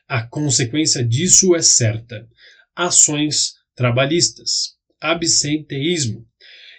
A 0.07 0.25
consequência 0.25 1.03
disso 1.03 1.55
é 1.55 1.61
certa: 1.61 2.27
ações 2.75 3.53
trabalhistas, 3.75 4.75
absenteísmo 4.99 6.25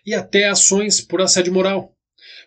e 0.04 0.12
até 0.12 0.48
ações 0.48 1.00
por 1.00 1.20
assédio 1.20 1.52
moral. 1.52 1.96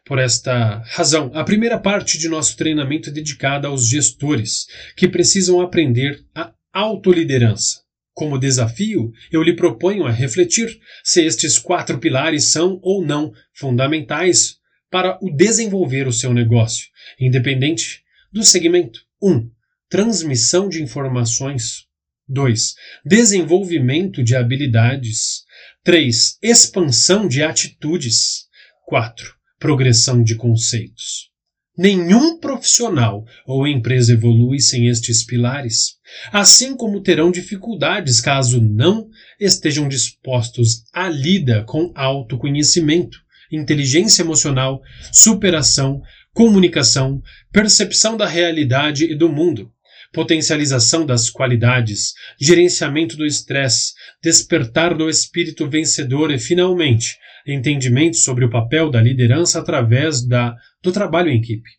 Por 0.06 0.20
esta 0.20 0.84
razão, 0.88 1.32
a 1.34 1.46
primeira 1.46 1.80
parte 1.80 2.18
de 2.18 2.28
nosso 2.28 2.58
treinamento 2.58 3.10
é 3.10 3.14
dedicada 3.14 3.70
aos 3.70 3.88
gestores, 3.88 4.66
que 4.98 5.08
precisam 5.08 5.62
aprender 5.62 6.24
a 6.36 6.54
autoliderança 6.76 7.86
como 8.16 8.40
desafio, 8.40 9.12
eu 9.30 9.44
lhe 9.44 9.54
proponho 9.54 10.06
a 10.06 10.10
refletir 10.10 10.80
se 11.04 11.22
estes 11.22 11.60
quatro 11.60 12.00
pilares 12.00 12.46
são 12.46 12.80
ou 12.82 13.06
não 13.06 13.34
fundamentais 13.54 14.58
para 14.90 15.20
o 15.22 15.30
desenvolver 15.30 16.08
o 16.08 16.14
seu 16.14 16.34
negócio, 16.34 16.88
independente 17.20 18.04
do 18.32 18.42
segmento. 18.42 19.02
1. 19.22 19.30
Um, 19.30 19.52
transmissão 19.90 20.70
de 20.70 20.82
informações. 20.82 21.86
2. 22.28 22.76
Desenvolvimento 23.06 24.24
de 24.24 24.34
habilidades. 24.34 25.44
3. 25.84 26.38
Expansão 26.42 27.28
de 27.28 27.44
atitudes. 27.44 28.46
4. 28.86 29.36
Progressão 29.60 30.24
de 30.24 30.36
conceitos. 30.36 31.35
Nenhum 31.78 32.40
profissional 32.40 33.26
ou 33.46 33.68
empresa 33.68 34.14
evolui 34.14 34.60
sem 34.60 34.88
estes 34.88 35.26
pilares, 35.26 35.96
assim 36.32 36.76
como 36.76 37.02
terão 37.02 37.30
dificuldades 37.30 38.22
caso 38.22 38.62
não 38.62 39.10
estejam 39.40 39.90
dispostos 39.90 40.84
à 40.94 41.10
lida 41.10 41.66
com 41.66 41.92
autoconhecimento, 41.94 43.18
inteligência 43.52 44.22
emocional, 44.22 44.82
superação, 45.12 46.02
comunicação, 46.34 47.22
percepção 47.52 48.16
da 48.16 48.26
realidade 48.26 49.12
e 49.12 49.16
do 49.16 49.28
mundo, 49.28 49.70
potencialização 50.14 51.06
das 51.06 51.30
qualidades, 51.30 52.14
gerenciamento 52.40 53.18
do 53.18 53.26
estresse, 53.26 53.94
despertar 54.24 54.96
do 54.96 55.10
espírito 55.10 55.70
vencedor 55.70 56.32
e, 56.32 56.40
finalmente, 56.40 57.18
entendimento 57.46 58.18
sobre 58.18 58.46
o 58.46 58.50
papel 58.50 58.90
da 58.90 59.02
liderança 59.02 59.60
através 59.60 60.26
da, 60.26 60.56
do 60.86 60.92
trabalho 60.92 61.30
em 61.30 61.38
equipe. 61.38 61.70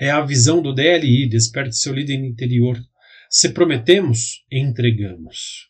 É 0.00 0.10
a 0.10 0.22
visão 0.22 0.62
do 0.62 0.74
DLI, 0.74 1.28
desperte 1.28 1.76
seu 1.76 1.92
líder 1.92 2.14
interior. 2.14 2.80
Se 3.30 3.50
prometemos, 3.50 4.42
entregamos. 4.50 5.68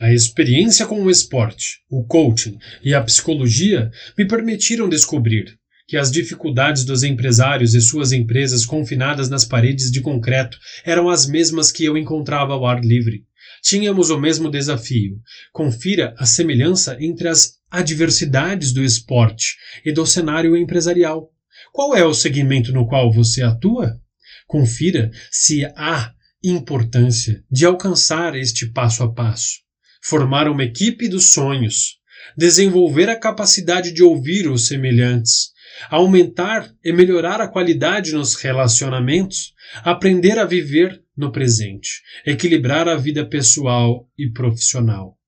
A 0.00 0.12
experiência 0.12 0.86
com 0.86 1.02
o 1.02 1.10
esporte, 1.10 1.78
o 1.88 2.04
coaching 2.04 2.58
e 2.82 2.92
a 2.92 3.02
psicologia 3.02 3.90
me 4.18 4.26
permitiram 4.26 4.88
descobrir 4.88 5.56
que 5.86 5.96
as 5.96 6.10
dificuldades 6.10 6.84
dos 6.84 7.02
empresários 7.02 7.74
e 7.74 7.80
suas 7.80 8.12
empresas 8.12 8.66
confinadas 8.66 9.28
nas 9.28 9.44
paredes 9.44 9.90
de 9.90 10.00
concreto 10.00 10.58
eram 10.84 11.08
as 11.08 11.26
mesmas 11.26 11.70
que 11.70 11.84
eu 11.84 11.96
encontrava 11.96 12.54
ao 12.54 12.66
ar 12.66 12.80
livre. 12.80 13.24
Tínhamos 13.62 14.10
o 14.10 14.18
mesmo 14.18 14.50
desafio. 14.50 15.20
Confira 15.52 16.14
a 16.16 16.24
semelhança 16.24 16.96
entre 17.00 17.28
as 17.28 17.58
adversidades 17.70 18.72
do 18.72 18.82
esporte 18.82 19.56
e 19.84 19.92
do 19.92 20.06
cenário 20.06 20.56
empresarial. 20.56 21.30
Qual 21.72 21.96
é 21.96 22.04
o 22.04 22.14
segmento 22.14 22.72
no 22.72 22.86
qual 22.86 23.12
você 23.12 23.42
atua? 23.42 24.00
Confira 24.46 25.10
se 25.30 25.64
há 25.76 26.12
importância 26.42 27.44
de 27.50 27.64
alcançar 27.64 28.34
este 28.34 28.66
passo 28.66 29.02
a 29.02 29.12
passo. 29.12 29.60
Formar 30.02 30.48
uma 30.48 30.64
equipe 30.64 31.08
dos 31.08 31.30
sonhos, 31.30 31.98
desenvolver 32.36 33.08
a 33.08 33.18
capacidade 33.18 33.92
de 33.92 34.02
ouvir 34.02 34.50
os 34.50 34.66
semelhantes, 34.66 35.50
aumentar 35.88 36.72
e 36.82 36.92
melhorar 36.92 37.40
a 37.40 37.48
qualidade 37.48 38.12
nos 38.12 38.34
relacionamentos, 38.34 39.52
aprender 39.84 40.38
a 40.38 40.44
viver 40.44 41.02
no 41.16 41.30
presente, 41.30 42.00
equilibrar 42.26 42.88
a 42.88 42.96
vida 42.96 43.28
pessoal 43.28 44.08
e 44.18 44.30
profissional. 44.30 45.19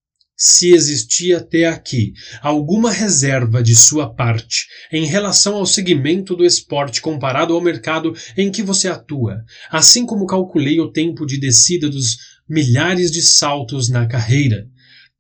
Se 0.45 0.75
existia 0.75 1.37
até 1.37 1.67
aqui 1.67 2.15
alguma 2.41 2.91
reserva 2.91 3.63
de 3.63 3.77
sua 3.77 4.13
parte 4.13 4.67
em 4.91 5.07
relação 5.07 5.55
ao 5.55 5.65
segmento 5.65 6.35
do 6.35 6.45
esporte 6.45 7.01
comparado 7.01 7.55
ao 7.55 7.61
mercado 7.61 8.13
em 8.37 8.51
que 8.51 8.61
você 8.61 8.89
atua, 8.89 9.45
assim 9.71 10.05
como 10.05 10.27
calculei 10.27 10.81
o 10.81 10.91
tempo 10.91 11.25
de 11.25 11.39
descida 11.39 11.89
dos 11.89 12.17
milhares 12.49 13.13
de 13.13 13.23
saltos 13.23 13.89
na 13.89 14.05
carreira, 14.05 14.67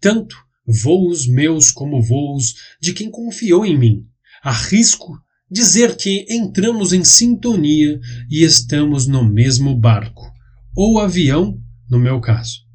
tanto 0.01 0.35
voos 0.67 1.29
meus 1.29 1.71
como 1.71 2.03
voos 2.03 2.57
de 2.81 2.93
quem 2.93 3.09
confiou 3.09 3.65
em 3.65 3.79
mim, 3.79 4.05
arrisco 4.43 5.17
dizer 5.49 5.97
que 5.97 6.27
entramos 6.29 6.93
em 6.93 7.05
sintonia 7.05 8.01
e 8.29 8.43
estamos 8.43 9.07
no 9.07 9.23
mesmo 9.23 9.73
barco, 9.79 10.33
ou 10.77 10.99
avião, 10.99 11.57
no 11.89 12.01
meu 12.01 12.21
caso. 12.21 12.72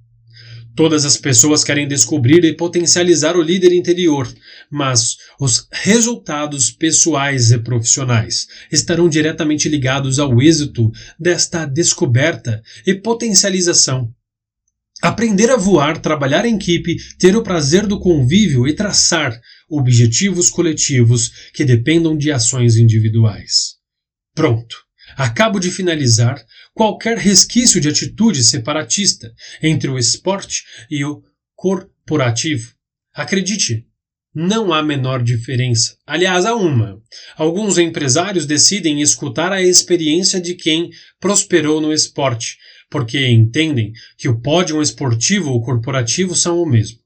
Todas 0.78 1.06
as 1.06 1.18
pessoas 1.18 1.64
querem 1.64 1.88
descobrir 1.88 2.46
e 2.46 2.56
potencializar 2.56 3.36
o 3.36 3.42
líder 3.42 3.74
interior, 3.74 4.32
mas 4.70 5.18
os 5.40 5.68
resultados 5.72 6.70
pessoais 6.70 7.52
e 7.52 7.58
profissionais 7.58 8.46
estarão 8.72 9.10
diretamente 9.10 9.68
ligados 9.68 10.20
ao 10.20 10.40
êxito 10.40 10.92
desta 11.20 11.66
descoberta 11.66 12.62
e 12.86 12.94
potencialização. 12.94 14.14
Aprender 15.02 15.50
a 15.50 15.58
voar, 15.58 16.00
trabalhar 16.00 16.46
em 16.46 16.58
equipe, 16.58 16.96
ter 17.18 17.36
o 17.36 17.42
prazer 17.42 17.88
do 17.88 18.00
convívio 18.00 18.68
e 18.68 18.76
traçar 18.76 19.36
objetivos 19.68 20.52
coletivos 20.52 21.50
que 21.56 21.66
dependam 21.66 22.16
de 22.16 22.32
ações 22.32 22.78
individuais. 22.78 23.78
Pronto! 24.36 24.87
Acabo 25.18 25.60
de 25.60 25.72
finalizar 25.72 26.40
qualquer 26.76 27.18
resquício 27.18 27.82
de 27.82 27.90
atitude 27.90 28.44
separatista 28.44 29.34
entre 29.64 29.90
o 29.90 29.98
esporte 29.98 30.64
e 30.92 31.04
o 31.04 31.24
corporativo. 31.56 32.76
Acredite, 33.16 33.84
não 34.32 34.72
há 34.72 34.84
menor 34.84 35.24
diferença. 35.24 35.98
Aliás, 36.06 36.46
há 36.46 36.54
uma. 36.54 37.02
Alguns 37.36 37.80
empresários 37.80 38.46
decidem 38.46 39.02
escutar 39.02 39.52
a 39.52 39.60
experiência 39.60 40.40
de 40.40 40.54
quem 40.54 40.92
prosperou 41.20 41.82
no 41.82 41.92
esporte, 41.92 42.56
porque 42.88 43.28
entendem 43.28 43.92
que 44.20 44.30
o 44.30 44.40
pódio 44.40 44.80
esportivo 44.84 45.50
ou 45.50 45.64
corporativo 45.64 46.36
são 46.36 46.62
o 46.62 46.70
mesmo. 46.70 47.00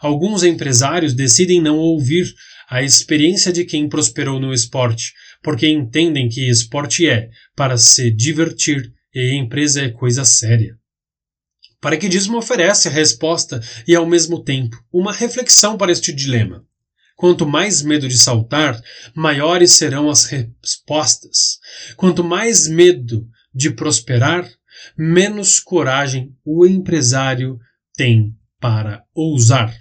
Alguns 0.00 0.42
empresários 0.44 1.12
decidem 1.12 1.60
não 1.60 1.76
ouvir 1.76 2.34
a 2.70 2.82
experiência 2.82 3.52
de 3.52 3.64
quem 3.64 3.86
prosperou 3.86 4.40
no 4.40 4.54
esporte, 4.54 5.12
porque 5.42 5.68
entendem 5.68 6.28
que 6.28 6.48
esporte 6.48 7.08
é 7.08 7.30
para 7.56 7.76
se 7.76 8.10
divertir 8.10 8.92
e 9.14 9.34
empresa 9.34 9.82
é 9.82 9.90
coisa 9.90 10.24
séria. 10.24 10.78
Paraquedismo 11.80 12.36
oferece 12.36 12.88
a 12.88 12.90
resposta 12.90 13.60
e, 13.88 13.96
ao 13.96 14.06
mesmo 14.06 14.44
tempo, 14.44 14.76
uma 14.92 15.12
reflexão 15.12 15.78
para 15.78 15.90
este 15.90 16.12
dilema. 16.12 16.64
Quanto 17.16 17.46
mais 17.46 17.82
medo 17.82 18.08
de 18.08 18.18
saltar, 18.18 18.80
maiores 19.14 19.72
serão 19.72 20.10
as 20.10 20.24
respostas. 20.24 21.58
Quanto 21.96 22.22
mais 22.22 22.68
medo 22.68 23.26
de 23.54 23.70
prosperar, 23.70 24.50
menos 24.96 25.58
coragem 25.58 26.34
o 26.44 26.66
empresário 26.66 27.58
tem 27.94 28.34
para 28.58 29.04
ousar. 29.14 29.74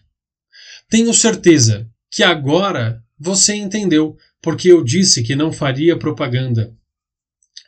Tenho 0.89 1.13
certeza 1.13 1.89
que 2.09 2.23
agora 2.23 3.03
você 3.17 3.55
entendeu 3.55 4.17
porque 4.41 4.72
eu 4.72 4.84
disse 4.84 5.24
que 5.24 5.36
não 5.36 5.51
faria 5.51 5.98
propaganda. 5.98 6.74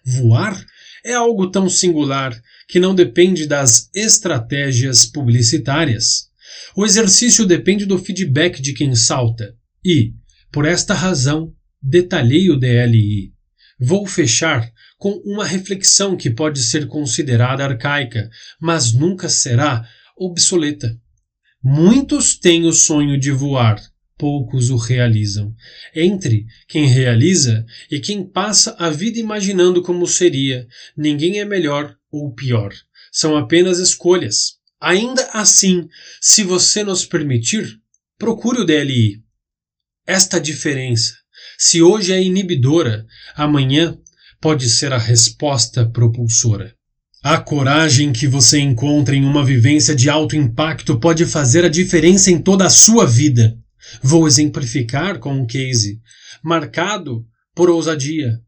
Voar 0.05 0.63
é 1.05 1.13
algo 1.13 1.49
tão 1.49 1.69
singular 1.69 2.39
que 2.67 2.79
não 2.79 2.95
depende 2.95 3.47
das 3.47 3.89
estratégias 3.93 5.05
publicitárias. 5.05 6.29
O 6.75 6.85
exercício 6.85 7.45
depende 7.45 7.85
do 7.85 7.97
feedback 7.97 8.61
de 8.61 8.73
quem 8.73 8.95
salta 8.95 9.55
e, 9.83 10.13
por 10.51 10.65
esta 10.65 10.93
razão, 10.93 11.53
detalhei 11.81 12.49
o 12.49 12.57
DLI. 12.57 13.33
Vou 13.79 14.05
fechar 14.05 14.71
com 14.97 15.13
uma 15.25 15.45
reflexão 15.45 16.15
que 16.15 16.29
pode 16.29 16.61
ser 16.61 16.87
considerada 16.87 17.65
arcaica, 17.65 18.29
mas 18.59 18.93
nunca 18.93 19.27
será 19.27 19.83
obsoleta. 20.15 20.95
Muitos 21.63 22.37
têm 22.37 22.65
o 22.65 22.71
sonho 22.71 23.19
de 23.19 23.31
voar, 23.31 23.81
poucos 24.21 24.69
o 24.69 24.75
realizam. 24.75 25.51
Entre 25.95 26.45
quem 26.67 26.85
realiza 26.85 27.65
e 27.89 27.99
quem 27.99 28.23
passa 28.23 28.75
a 28.77 28.87
vida 28.91 29.17
imaginando 29.17 29.81
como 29.81 30.05
seria, 30.05 30.67
ninguém 30.95 31.39
é 31.39 31.45
melhor 31.45 31.95
ou 32.11 32.31
pior. 32.31 32.71
São 33.11 33.35
apenas 33.35 33.79
escolhas. 33.79 34.59
Ainda 34.79 35.27
assim, 35.33 35.89
se 36.21 36.43
você 36.43 36.83
nos 36.83 37.03
permitir, 37.03 37.79
procure 38.15 38.61
o 38.61 38.63
DLI. 38.63 39.23
Esta 40.05 40.39
diferença, 40.39 41.15
se 41.57 41.81
hoje 41.81 42.13
é 42.13 42.21
inibidora, 42.21 43.07
amanhã 43.35 43.97
pode 44.39 44.69
ser 44.69 44.93
a 44.93 44.99
resposta 44.99 45.83
propulsora. 45.83 46.75
A 47.23 47.39
coragem 47.39 48.13
que 48.13 48.27
você 48.27 48.59
encontra 48.59 49.15
em 49.15 49.25
uma 49.25 49.43
vivência 49.43 49.95
de 49.95 50.11
alto 50.11 50.35
impacto 50.35 50.99
pode 50.99 51.25
fazer 51.25 51.65
a 51.65 51.69
diferença 51.69 52.29
em 52.29 52.39
toda 52.39 52.65
a 52.65 52.69
sua 52.69 53.07
vida. 53.07 53.57
Vou 54.01 54.27
exemplificar 54.27 55.19
com 55.19 55.33
um 55.33 55.45
case 55.45 55.99
marcado 56.43 57.25
por 57.55 57.69
ousadia, 57.69 58.39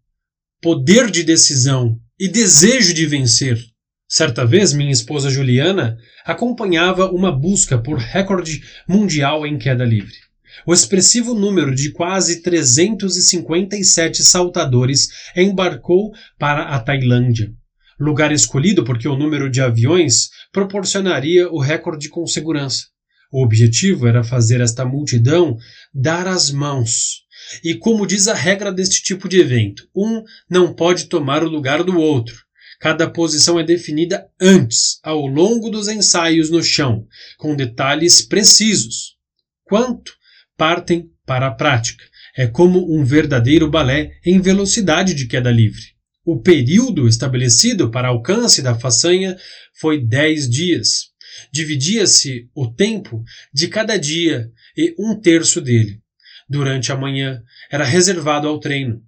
poder 0.61 1.11
de 1.11 1.23
decisão 1.23 1.99
e 2.19 2.27
desejo 2.27 2.93
de 2.93 3.05
vencer. 3.05 3.59
Certa 4.07 4.45
vez, 4.45 4.73
minha 4.73 4.91
esposa 4.91 5.29
Juliana 5.29 5.97
acompanhava 6.23 7.11
uma 7.11 7.31
busca 7.31 7.77
por 7.77 7.97
recorde 7.97 8.61
mundial 8.87 9.45
em 9.45 9.57
queda 9.57 9.83
livre. 9.83 10.13
O 10.67 10.73
expressivo 10.73 11.33
número 11.33 11.73
de 11.73 11.91
quase 11.91 12.41
357 12.41 14.23
saltadores 14.23 15.07
embarcou 15.35 16.11
para 16.37 16.75
a 16.75 16.79
Tailândia, 16.79 17.51
lugar 17.99 18.31
escolhido 18.31 18.83
porque 18.83 19.07
o 19.07 19.17
número 19.17 19.49
de 19.49 19.61
aviões 19.61 20.29
proporcionaria 20.51 21.49
o 21.49 21.59
recorde 21.59 22.07
com 22.07 22.25
segurança. 22.27 22.92
O 23.33 23.43
objetivo 23.43 24.05
era 24.07 24.23
fazer 24.23 24.61
esta 24.61 24.85
multidão 24.85 25.57
dar 25.91 26.27
as 26.27 26.51
mãos. 26.51 27.23
E 27.63 27.73
como 27.73 28.05
diz 28.05 28.27
a 28.27 28.35
regra 28.35 28.71
deste 28.71 29.01
tipo 29.01 29.27
de 29.27 29.39
evento, 29.39 29.89
um 29.95 30.23
não 30.47 30.71
pode 30.71 31.05
tomar 31.05 31.43
o 31.43 31.49
lugar 31.49 31.83
do 31.83 31.97
outro. 31.97 32.35
Cada 32.79 33.09
posição 33.09 33.59
é 33.59 33.63
definida 33.63 34.27
antes, 34.39 34.99
ao 35.01 35.25
longo 35.25 35.71
dos 35.71 35.87
ensaios 35.87 36.51
no 36.51 36.61
chão, 36.61 37.07
com 37.39 37.55
detalhes 37.55 38.21
precisos. 38.21 39.15
Quanto 39.63 40.13
partem 40.55 41.09
para 41.25 41.47
a 41.47 41.51
prática. 41.51 42.03
É 42.37 42.45
como 42.45 42.95
um 42.95 43.03
verdadeiro 43.03 43.67
balé 43.67 44.11
em 44.23 44.39
velocidade 44.39 45.15
de 45.15 45.25
queda 45.25 45.49
livre. 45.49 45.81
O 46.23 46.39
período 46.39 47.07
estabelecido 47.07 47.89
para 47.89 48.09
alcance 48.09 48.61
da 48.61 48.75
façanha 48.75 49.35
foi 49.79 50.05
dez 50.05 50.47
dias. 50.47 51.12
Dividia-se 51.53 52.49
o 52.55 52.67
tempo 52.67 53.23
de 53.53 53.67
cada 53.67 53.95
dia 53.95 54.51
e 54.75 54.95
um 54.97 55.21
terço 55.21 55.61
dele. 55.61 56.01
Durante 56.49 56.91
a 56.91 56.97
manhã 56.97 57.43
era 57.69 57.83
reservado 57.83 58.47
ao 58.47 58.59
treino. 58.59 59.03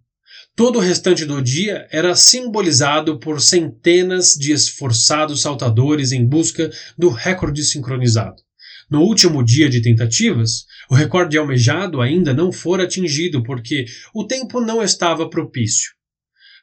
Todo 0.56 0.78
o 0.78 0.82
restante 0.82 1.26
do 1.26 1.42
dia 1.42 1.88
era 1.92 2.16
simbolizado 2.16 3.20
por 3.20 3.42
centenas 3.42 4.36
de 4.36 4.52
esforçados 4.52 5.42
saltadores 5.42 6.12
em 6.12 6.24
busca 6.24 6.70
do 6.96 7.10
recorde 7.10 7.64
sincronizado. 7.64 8.44
No 8.92 9.02
último 9.02 9.44
dia 9.44 9.68
de 9.68 9.82
tentativas, 9.82 10.68
o 10.88 10.94
recorde 10.94 11.40
almejado 11.40 12.00
ainda 12.00 12.32
não 12.32 12.52
fora 12.52 12.84
atingido 12.84 13.42
porque 13.42 13.86
o 14.14 14.28
tempo 14.28 14.62
não 14.62 14.84
estava 14.84 15.28
propício. 15.28 15.94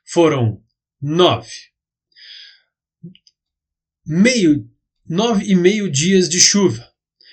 Foram 0.05 0.63
nove. 1.01 1.51
Meio 4.07 4.72
nove 5.09 5.45
e 5.47 5.55
meio 5.55 5.91
dias 5.91 6.29
de 6.29 6.41
chuva. 6.41 6.87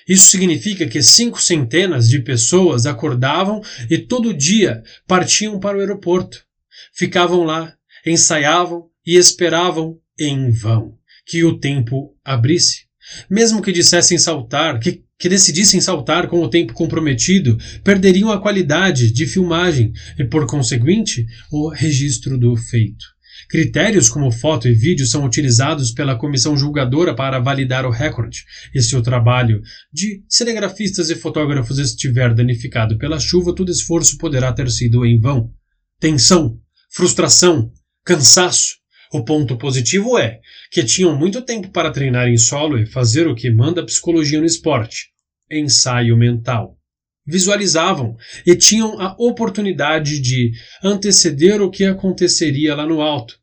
Isso 0.08 0.26
significa 0.26 0.88
que 0.88 1.02
cinco 1.02 1.40
centenas 1.40 2.08
de 2.08 2.18
pessoas 2.18 2.86
acordavam 2.86 3.62
e 3.88 3.98
todo 3.98 4.34
dia 4.34 4.82
partiam 5.06 5.60
para 5.60 5.76
o 5.76 5.80
aeroporto. 5.80 6.44
Ficavam 6.92 7.44
lá, 7.44 7.74
ensaiavam 8.04 8.88
e 9.06 9.16
esperavam 9.16 9.98
em 10.18 10.50
vão 10.50 10.98
que 11.30 11.44
o 11.44 11.58
tempo 11.58 12.16
abrisse. 12.24 12.86
Mesmo 13.30 13.62
que 13.62 13.70
dissessem 13.70 14.18
saltar, 14.18 14.80
que, 14.80 15.04
que 15.16 15.28
decidissem 15.28 15.80
saltar 15.80 16.26
com 16.26 16.42
o 16.42 16.50
tempo 16.50 16.72
comprometido, 16.72 17.56
perderiam 17.84 18.32
a 18.32 18.40
qualidade 18.40 19.12
de 19.12 19.26
filmagem 19.26 19.92
e, 20.18 20.24
por 20.24 20.44
conseguinte, 20.46 21.24
o 21.52 21.68
registro 21.68 22.36
do 22.36 22.56
feito. 22.56 23.04
Critérios 23.48 24.08
como 24.08 24.30
foto 24.30 24.68
e 24.68 24.74
vídeo 24.74 25.06
são 25.06 25.24
utilizados 25.24 25.92
pela 25.92 26.16
comissão 26.16 26.56
julgadora 26.56 27.14
para 27.14 27.38
validar 27.38 27.84
o 27.86 27.90
recorde. 27.90 28.44
E 28.74 28.82
se 28.82 28.96
o 28.96 29.02
trabalho 29.02 29.60
de 29.92 30.22
cinegrafistas 30.28 31.10
e 31.10 31.14
fotógrafos 31.14 31.78
estiver 31.78 32.34
danificado 32.34 32.98
pela 32.98 33.20
chuva, 33.20 33.54
todo 33.54 33.70
esforço 33.70 34.18
poderá 34.18 34.52
ter 34.52 34.70
sido 34.70 35.04
em 35.04 35.18
vão. 35.20 35.50
Tensão, 35.98 36.58
frustração, 36.90 37.70
cansaço. 38.04 38.80
O 39.12 39.24
ponto 39.24 39.58
positivo 39.58 40.16
é 40.16 40.38
que 40.70 40.84
tinham 40.84 41.18
muito 41.18 41.42
tempo 41.42 41.70
para 41.70 41.90
treinar 41.90 42.28
em 42.28 42.36
solo 42.36 42.78
e 42.78 42.86
fazer 42.86 43.26
o 43.26 43.34
que 43.34 43.50
manda 43.50 43.80
a 43.80 43.84
psicologia 43.84 44.38
no 44.38 44.46
esporte: 44.46 45.08
ensaio 45.50 46.16
mental 46.16 46.79
visualizavam 47.26 48.16
e 48.46 48.56
tinham 48.56 49.00
a 49.00 49.14
oportunidade 49.18 50.20
de 50.20 50.52
anteceder 50.82 51.60
o 51.60 51.70
que 51.70 51.84
aconteceria 51.84 52.74
lá 52.74 52.86
no 52.86 53.00
alto. 53.00 53.38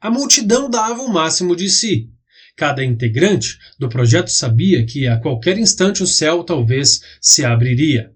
A 0.00 0.10
multidão 0.10 0.70
dava 0.70 1.02
o 1.02 1.12
máximo 1.12 1.54
de 1.54 1.68
si. 1.68 2.08
Cada 2.56 2.84
integrante 2.84 3.58
do 3.78 3.88
projeto 3.88 4.28
sabia 4.28 4.84
que 4.84 5.06
a 5.06 5.18
qualquer 5.18 5.58
instante 5.58 6.02
o 6.02 6.06
céu 6.06 6.44
talvez 6.44 7.00
se 7.20 7.44
abriria. 7.44 8.12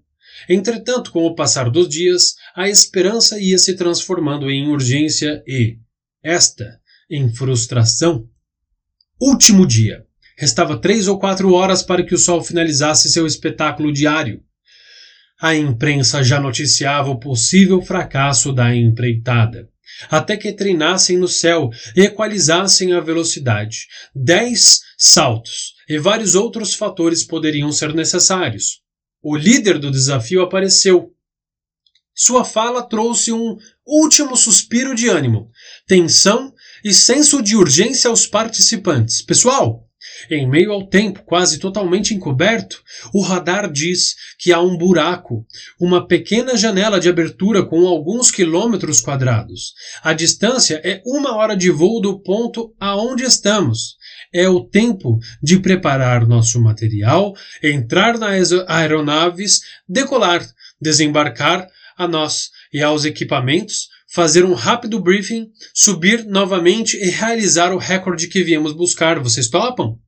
Entretanto, 0.47 1.11
com 1.11 1.25
o 1.25 1.33
passar 1.33 1.69
dos 1.69 1.89
dias, 1.89 2.35
a 2.55 2.69
esperança 2.69 3.39
ia 3.39 3.57
se 3.57 3.75
transformando 3.75 4.49
em 4.49 4.67
urgência 4.67 5.43
e, 5.47 5.79
esta, 6.21 6.79
em 7.09 7.33
frustração. 7.33 8.27
Último 9.19 9.65
dia. 9.65 10.04
Restava 10.37 10.77
três 10.77 11.07
ou 11.07 11.19
quatro 11.19 11.53
horas 11.53 11.81
para 11.81 12.03
que 12.03 12.13
o 12.13 12.17
sol 12.17 12.43
finalizasse 12.43 13.09
seu 13.09 13.25
espetáculo 13.25 13.91
diário. 13.91 14.41
A 15.41 15.55
imprensa 15.55 16.23
já 16.23 16.39
noticiava 16.39 17.09
o 17.09 17.19
possível 17.19 17.81
fracasso 17.81 18.53
da 18.53 18.75
empreitada 18.75 19.69
até 20.09 20.35
que 20.35 20.51
treinassem 20.51 21.17
no 21.17 21.27
céu 21.27 21.69
e 21.95 22.01
equalizassem 22.01 22.93
a 22.93 22.99
velocidade. 22.99 23.87
Dez 24.13 24.81
saltos 24.97 25.73
e 25.87 25.97
vários 25.97 26.35
outros 26.35 26.73
fatores 26.73 27.23
poderiam 27.23 27.71
ser 27.71 27.93
necessários. 27.93 28.81
O 29.21 29.35
líder 29.35 29.79
do 29.79 29.91
desafio 29.91 30.41
apareceu. 30.41 31.11
Sua 32.13 32.45
fala 32.45 32.81
trouxe 32.81 33.31
um 33.31 33.57
último 33.85 34.37
suspiro 34.37 34.95
de 34.95 35.09
ânimo, 35.09 35.49
tensão 35.85 36.53
e 36.83 36.93
senso 36.93 37.41
de 37.41 37.55
urgência 37.55 38.09
aos 38.09 38.25
participantes. 38.25 39.21
Pessoal, 39.21 39.84
em 40.29 40.47
meio 40.47 40.71
ao 40.71 40.87
tempo 40.87 41.23
quase 41.23 41.59
totalmente 41.59 42.13
encoberto, 42.13 42.81
o 43.13 43.21
radar 43.21 43.71
diz 43.71 44.15
que 44.37 44.51
há 44.51 44.59
um 44.59 44.77
buraco, 44.77 45.45
uma 45.79 46.07
pequena 46.07 46.57
janela 46.57 46.99
de 46.99 47.09
abertura 47.09 47.65
com 47.65 47.87
alguns 47.87 48.31
quilômetros 48.31 49.01
quadrados. 49.01 49.73
A 50.03 50.13
distância 50.13 50.81
é 50.83 51.01
uma 51.05 51.35
hora 51.35 51.55
de 51.55 51.69
voo 51.69 52.01
do 52.01 52.19
ponto 52.19 52.73
aonde 52.79 53.23
estamos. 53.23 53.95
É 54.33 54.49
o 54.49 54.63
tempo 54.63 55.19
de 55.41 55.59
preparar 55.59 56.27
nosso 56.27 56.61
material, 56.61 57.33
entrar 57.63 58.17
nas 58.17 58.51
aeronaves, 58.67 59.61
decolar, 59.87 60.45
desembarcar 60.81 61.67
a 61.97 62.07
nós 62.07 62.49
e 62.73 62.81
aos 62.81 63.05
equipamentos, 63.05 63.87
fazer 64.07 64.45
um 64.45 64.53
rápido 64.53 64.99
briefing, 64.99 65.49
subir 65.73 66.25
novamente 66.25 66.97
e 66.97 67.09
realizar 67.09 67.73
o 67.73 67.77
recorde 67.77 68.27
que 68.27 68.43
viemos 68.43 68.73
buscar. 68.73 69.19
Vocês 69.19 69.49
topam? 69.49 69.99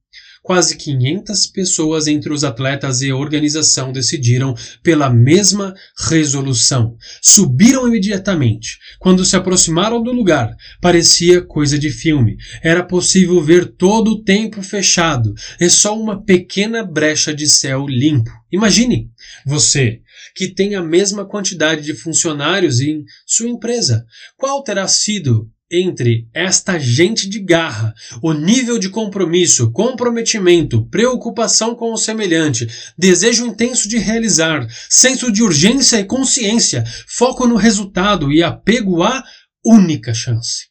Quase 0.47 0.77
500 0.77 1.47
pessoas 1.47 2.07
entre 2.07 2.31
os 2.31 2.45
atletas 2.45 3.01
e 3.01 3.11
a 3.11 3.15
organização 3.17 3.91
decidiram 3.91 4.55
pela 4.81 5.09
mesma 5.09 5.73
resolução. 6.09 6.95
Subiram 7.21 7.85
imediatamente. 7.85 8.79
Quando 8.97 9.25
se 9.25 9.35
aproximaram 9.35 10.01
do 10.01 10.13
lugar, 10.13 10.55
parecia 10.79 11.41
coisa 11.41 11.77
de 11.77 11.89
filme. 11.89 12.37
Era 12.63 12.81
possível 12.81 13.43
ver 13.43 13.73
todo 13.73 14.11
o 14.11 14.23
tempo 14.23 14.63
fechado 14.63 15.33
e 15.59 15.69
só 15.69 15.99
uma 15.99 16.23
pequena 16.23 16.81
brecha 16.81 17.33
de 17.33 17.45
céu 17.45 17.85
limpo. 17.85 18.31
Imagine 18.49 19.11
você 19.45 19.99
que 20.33 20.47
tem 20.47 20.75
a 20.75 20.81
mesma 20.81 21.25
quantidade 21.25 21.81
de 21.81 21.93
funcionários 21.93 22.79
em 22.79 23.03
sua 23.25 23.49
empresa. 23.49 24.05
Qual 24.37 24.63
terá 24.63 24.87
sido 24.87 25.51
entre 25.69 26.27
esta 26.33 26.79
gente 26.79 27.27
de 27.29 27.39
garra, 27.39 27.93
o 28.21 28.31
nível 28.31 28.79
de 28.79 28.89
compromisso, 28.89 29.71
comprometimento, 29.71 30.87
preocupação 30.87 31.75
com 31.75 31.91
o 31.91 31.97
semelhante, 31.97 32.67
desejo 32.97 33.45
intenso 33.45 33.89
de 33.89 33.97
realizar, 33.97 34.65
senso 34.89 35.31
de 35.31 35.43
urgência 35.43 35.99
e 35.99 36.05
consciência, 36.05 36.83
foco 37.07 37.45
no 37.45 37.55
resultado 37.55 38.31
e 38.31 38.41
apego 38.41 39.03
à 39.03 39.23
única 39.65 40.13
chance. 40.13 40.67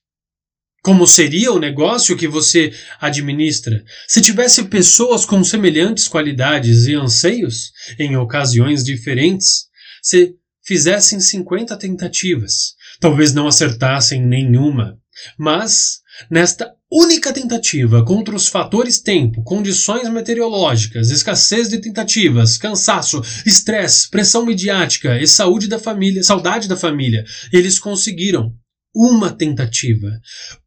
Como 0.82 1.06
seria 1.06 1.52
o 1.52 1.58
negócio 1.58 2.16
que 2.16 2.28
você 2.28 2.72
administra 3.00 3.84
se 4.06 4.20
tivesse 4.20 4.64
pessoas 4.64 5.26
com 5.26 5.42
semelhantes 5.42 6.06
qualidades 6.06 6.86
e 6.86 6.94
anseios 6.94 7.72
em 7.98 8.16
ocasiões 8.16 8.84
diferentes? 8.84 9.66
Se 10.00 10.36
fizessem 10.64 11.18
50 11.18 11.76
tentativas, 11.76 12.75
talvez 13.00 13.32
não 13.32 13.46
acertassem 13.46 14.24
nenhuma, 14.24 14.98
mas 15.38 16.00
nesta 16.30 16.72
única 16.90 17.32
tentativa 17.32 18.04
contra 18.04 18.34
os 18.34 18.46
fatores 18.46 19.00
tempo, 19.00 19.42
condições 19.42 20.08
meteorológicas, 20.08 21.10
escassez 21.10 21.68
de 21.68 21.78
tentativas, 21.78 22.56
cansaço, 22.56 23.20
estresse, 23.44 24.08
pressão 24.08 24.46
midiática 24.46 25.20
e 25.20 25.26
saúde 25.26 25.68
da 25.68 25.78
família, 25.78 26.22
saudade 26.22 26.68
da 26.68 26.76
família, 26.76 27.24
eles 27.52 27.78
conseguiram 27.78 28.54
uma 28.94 29.30
tentativa, 29.30 30.08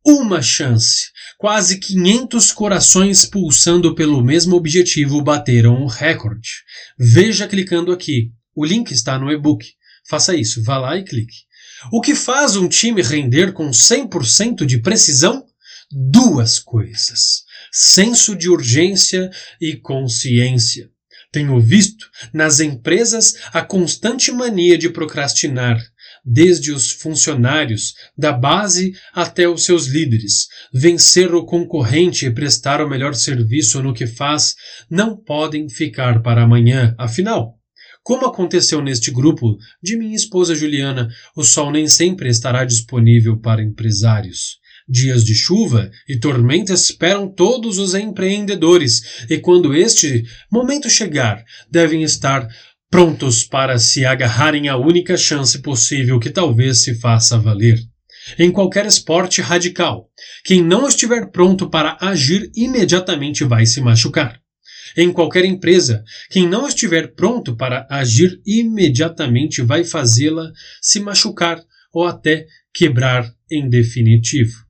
uma 0.05 0.39
chance. 0.39 1.09
Quase 1.35 1.79
500 1.79 2.51
corações 2.51 3.25
pulsando 3.25 3.95
pelo 3.95 4.23
mesmo 4.23 4.55
objetivo 4.55 5.23
bateram 5.23 5.81
o 5.81 5.87
recorde. 5.87 6.49
Veja 6.97 7.47
clicando 7.47 7.91
aqui. 7.91 8.31
O 8.55 8.63
link 8.63 8.91
está 8.91 9.17
no 9.17 9.31
e-book. 9.31 9.65
Faça 10.07 10.35
isso, 10.35 10.63
vá 10.63 10.77
lá 10.77 10.95
e 10.95 11.03
clique. 11.03 11.48
O 11.91 12.01
que 12.01 12.13
faz 12.13 12.55
um 12.55 12.67
time 12.67 13.01
render 13.01 13.53
com 13.53 13.69
100% 13.69 14.65
de 14.65 14.79
precisão? 14.79 15.45
Duas 15.91 16.59
coisas: 16.59 17.43
senso 17.71 18.35
de 18.35 18.49
urgência 18.49 19.29
e 19.61 19.75
consciência. 19.75 20.89
Tenho 21.31 21.59
visto 21.59 22.07
nas 22.33 22.59
empresas 22.59 23.35
a 23.53 23.61
constante 23.61 24.31
mania 24.31 24.77
de 24.77 24.89
procrastinar, 24.89 25.79
desde 26.25 26.71
os 26.71 26.89
funcionários, 26.91 27.93
da 28.17 28.31
base 28.31 28.93
até 29.13 29.47
os 29.47 29.63
seus 29.63 29.85
líderes. 29.85 30.47
Vencer 30.73 31.33
o 31.33 31.45
concorrente 31.45 32.25
e 32.25 32.33
prestar 32.33 32.81
o 32.81 32.89
melhor 32.89 33.13
serviço 33.13 33.81
no 33.81 33.93
que 33.93 34.07
faz 34.07 34.55
não 34.89 35.15
podem 35.15 35.69
ficar 35.69 36.21
para 36.23 36.43
amanhã, 36.43 36.95
afinal, 36.97 37.58
como 38.03 38.25
aconteceu 38.25 38.81
neste 38.81 39.11
grupo 39.11 39.57
de 39.81 39.97
minha 39.97 40.15
esposa 40.15 40.55
Juliana, 40.55 41.09
o 41.35 41.43
sol 41.43 41.71
nem 41.71 41.87
sempre 41.87 42.29
estará 42.29 42.65
disponível 42.65 43.37
para 43.37 43.63
empresários. 43.63 44.57
Dias 44.87 45.23
de 45.23 45.35
chuva 45.35 45.91
e 46.07 46.17
tormenta 46.17 46.73
esperam 46.73 47.27
todos 47.31 47.77
os 47.77 47.93
empreendedores, 47.93 49.25
e 49.29 49.37
quando 49.37 49.75
este 49.75 50.23
momento 50.51 50.89
chegar, 50.89 51.43
devem 51.69 52.01
estar 52.01 52.47
prontos 52.89 53.43
para 53.43 53.77
se 53.77 54.03
agarrarem 54.03 54.67
à 54.67 54.75
única 54.75 55.15
chance 55.15 55.59
possível 55.61 56.19
que 56.19 56.31
talvez 56.31 56.81
se 56.81 56.95
faça 56.95 57.37
valer. 57.37 57.79
Em 58.37 58.51
qualquer 58.51 58.87
esporte 58.87 59.41
radical, 59.41 60.09
quem 60.43 60.63
não 60.63 60.87
estiver 60.87 61.29
pronto 61.29 61.69
para 61.69 61.97
agir 62.01 62.49
imediatamente 62.55 63.43
vai 63.43 63.67
se 63.67 63.79
machucar 63.81 64.38
em 64.95 65.11
qualquer 65.11 65.45
empresa. 65.45 66.03
Quem 66.29 66.47
não 66.47 66.67
estiver 66.67 67.13
pronto 67.15 67.55
para 67.55 67.87
agir 67.89 68.41
imediatamente 68.45 69.61
vai 69.61 69.83
fazê-la 69.83 70.51
se 70.81 70.99
machucar 70.99 71.61
ou 71.93 72.05
até 72.05 72.45
quebrar 72.73 73.29
em 73.51 73.69
definitivo. 73.69 74.68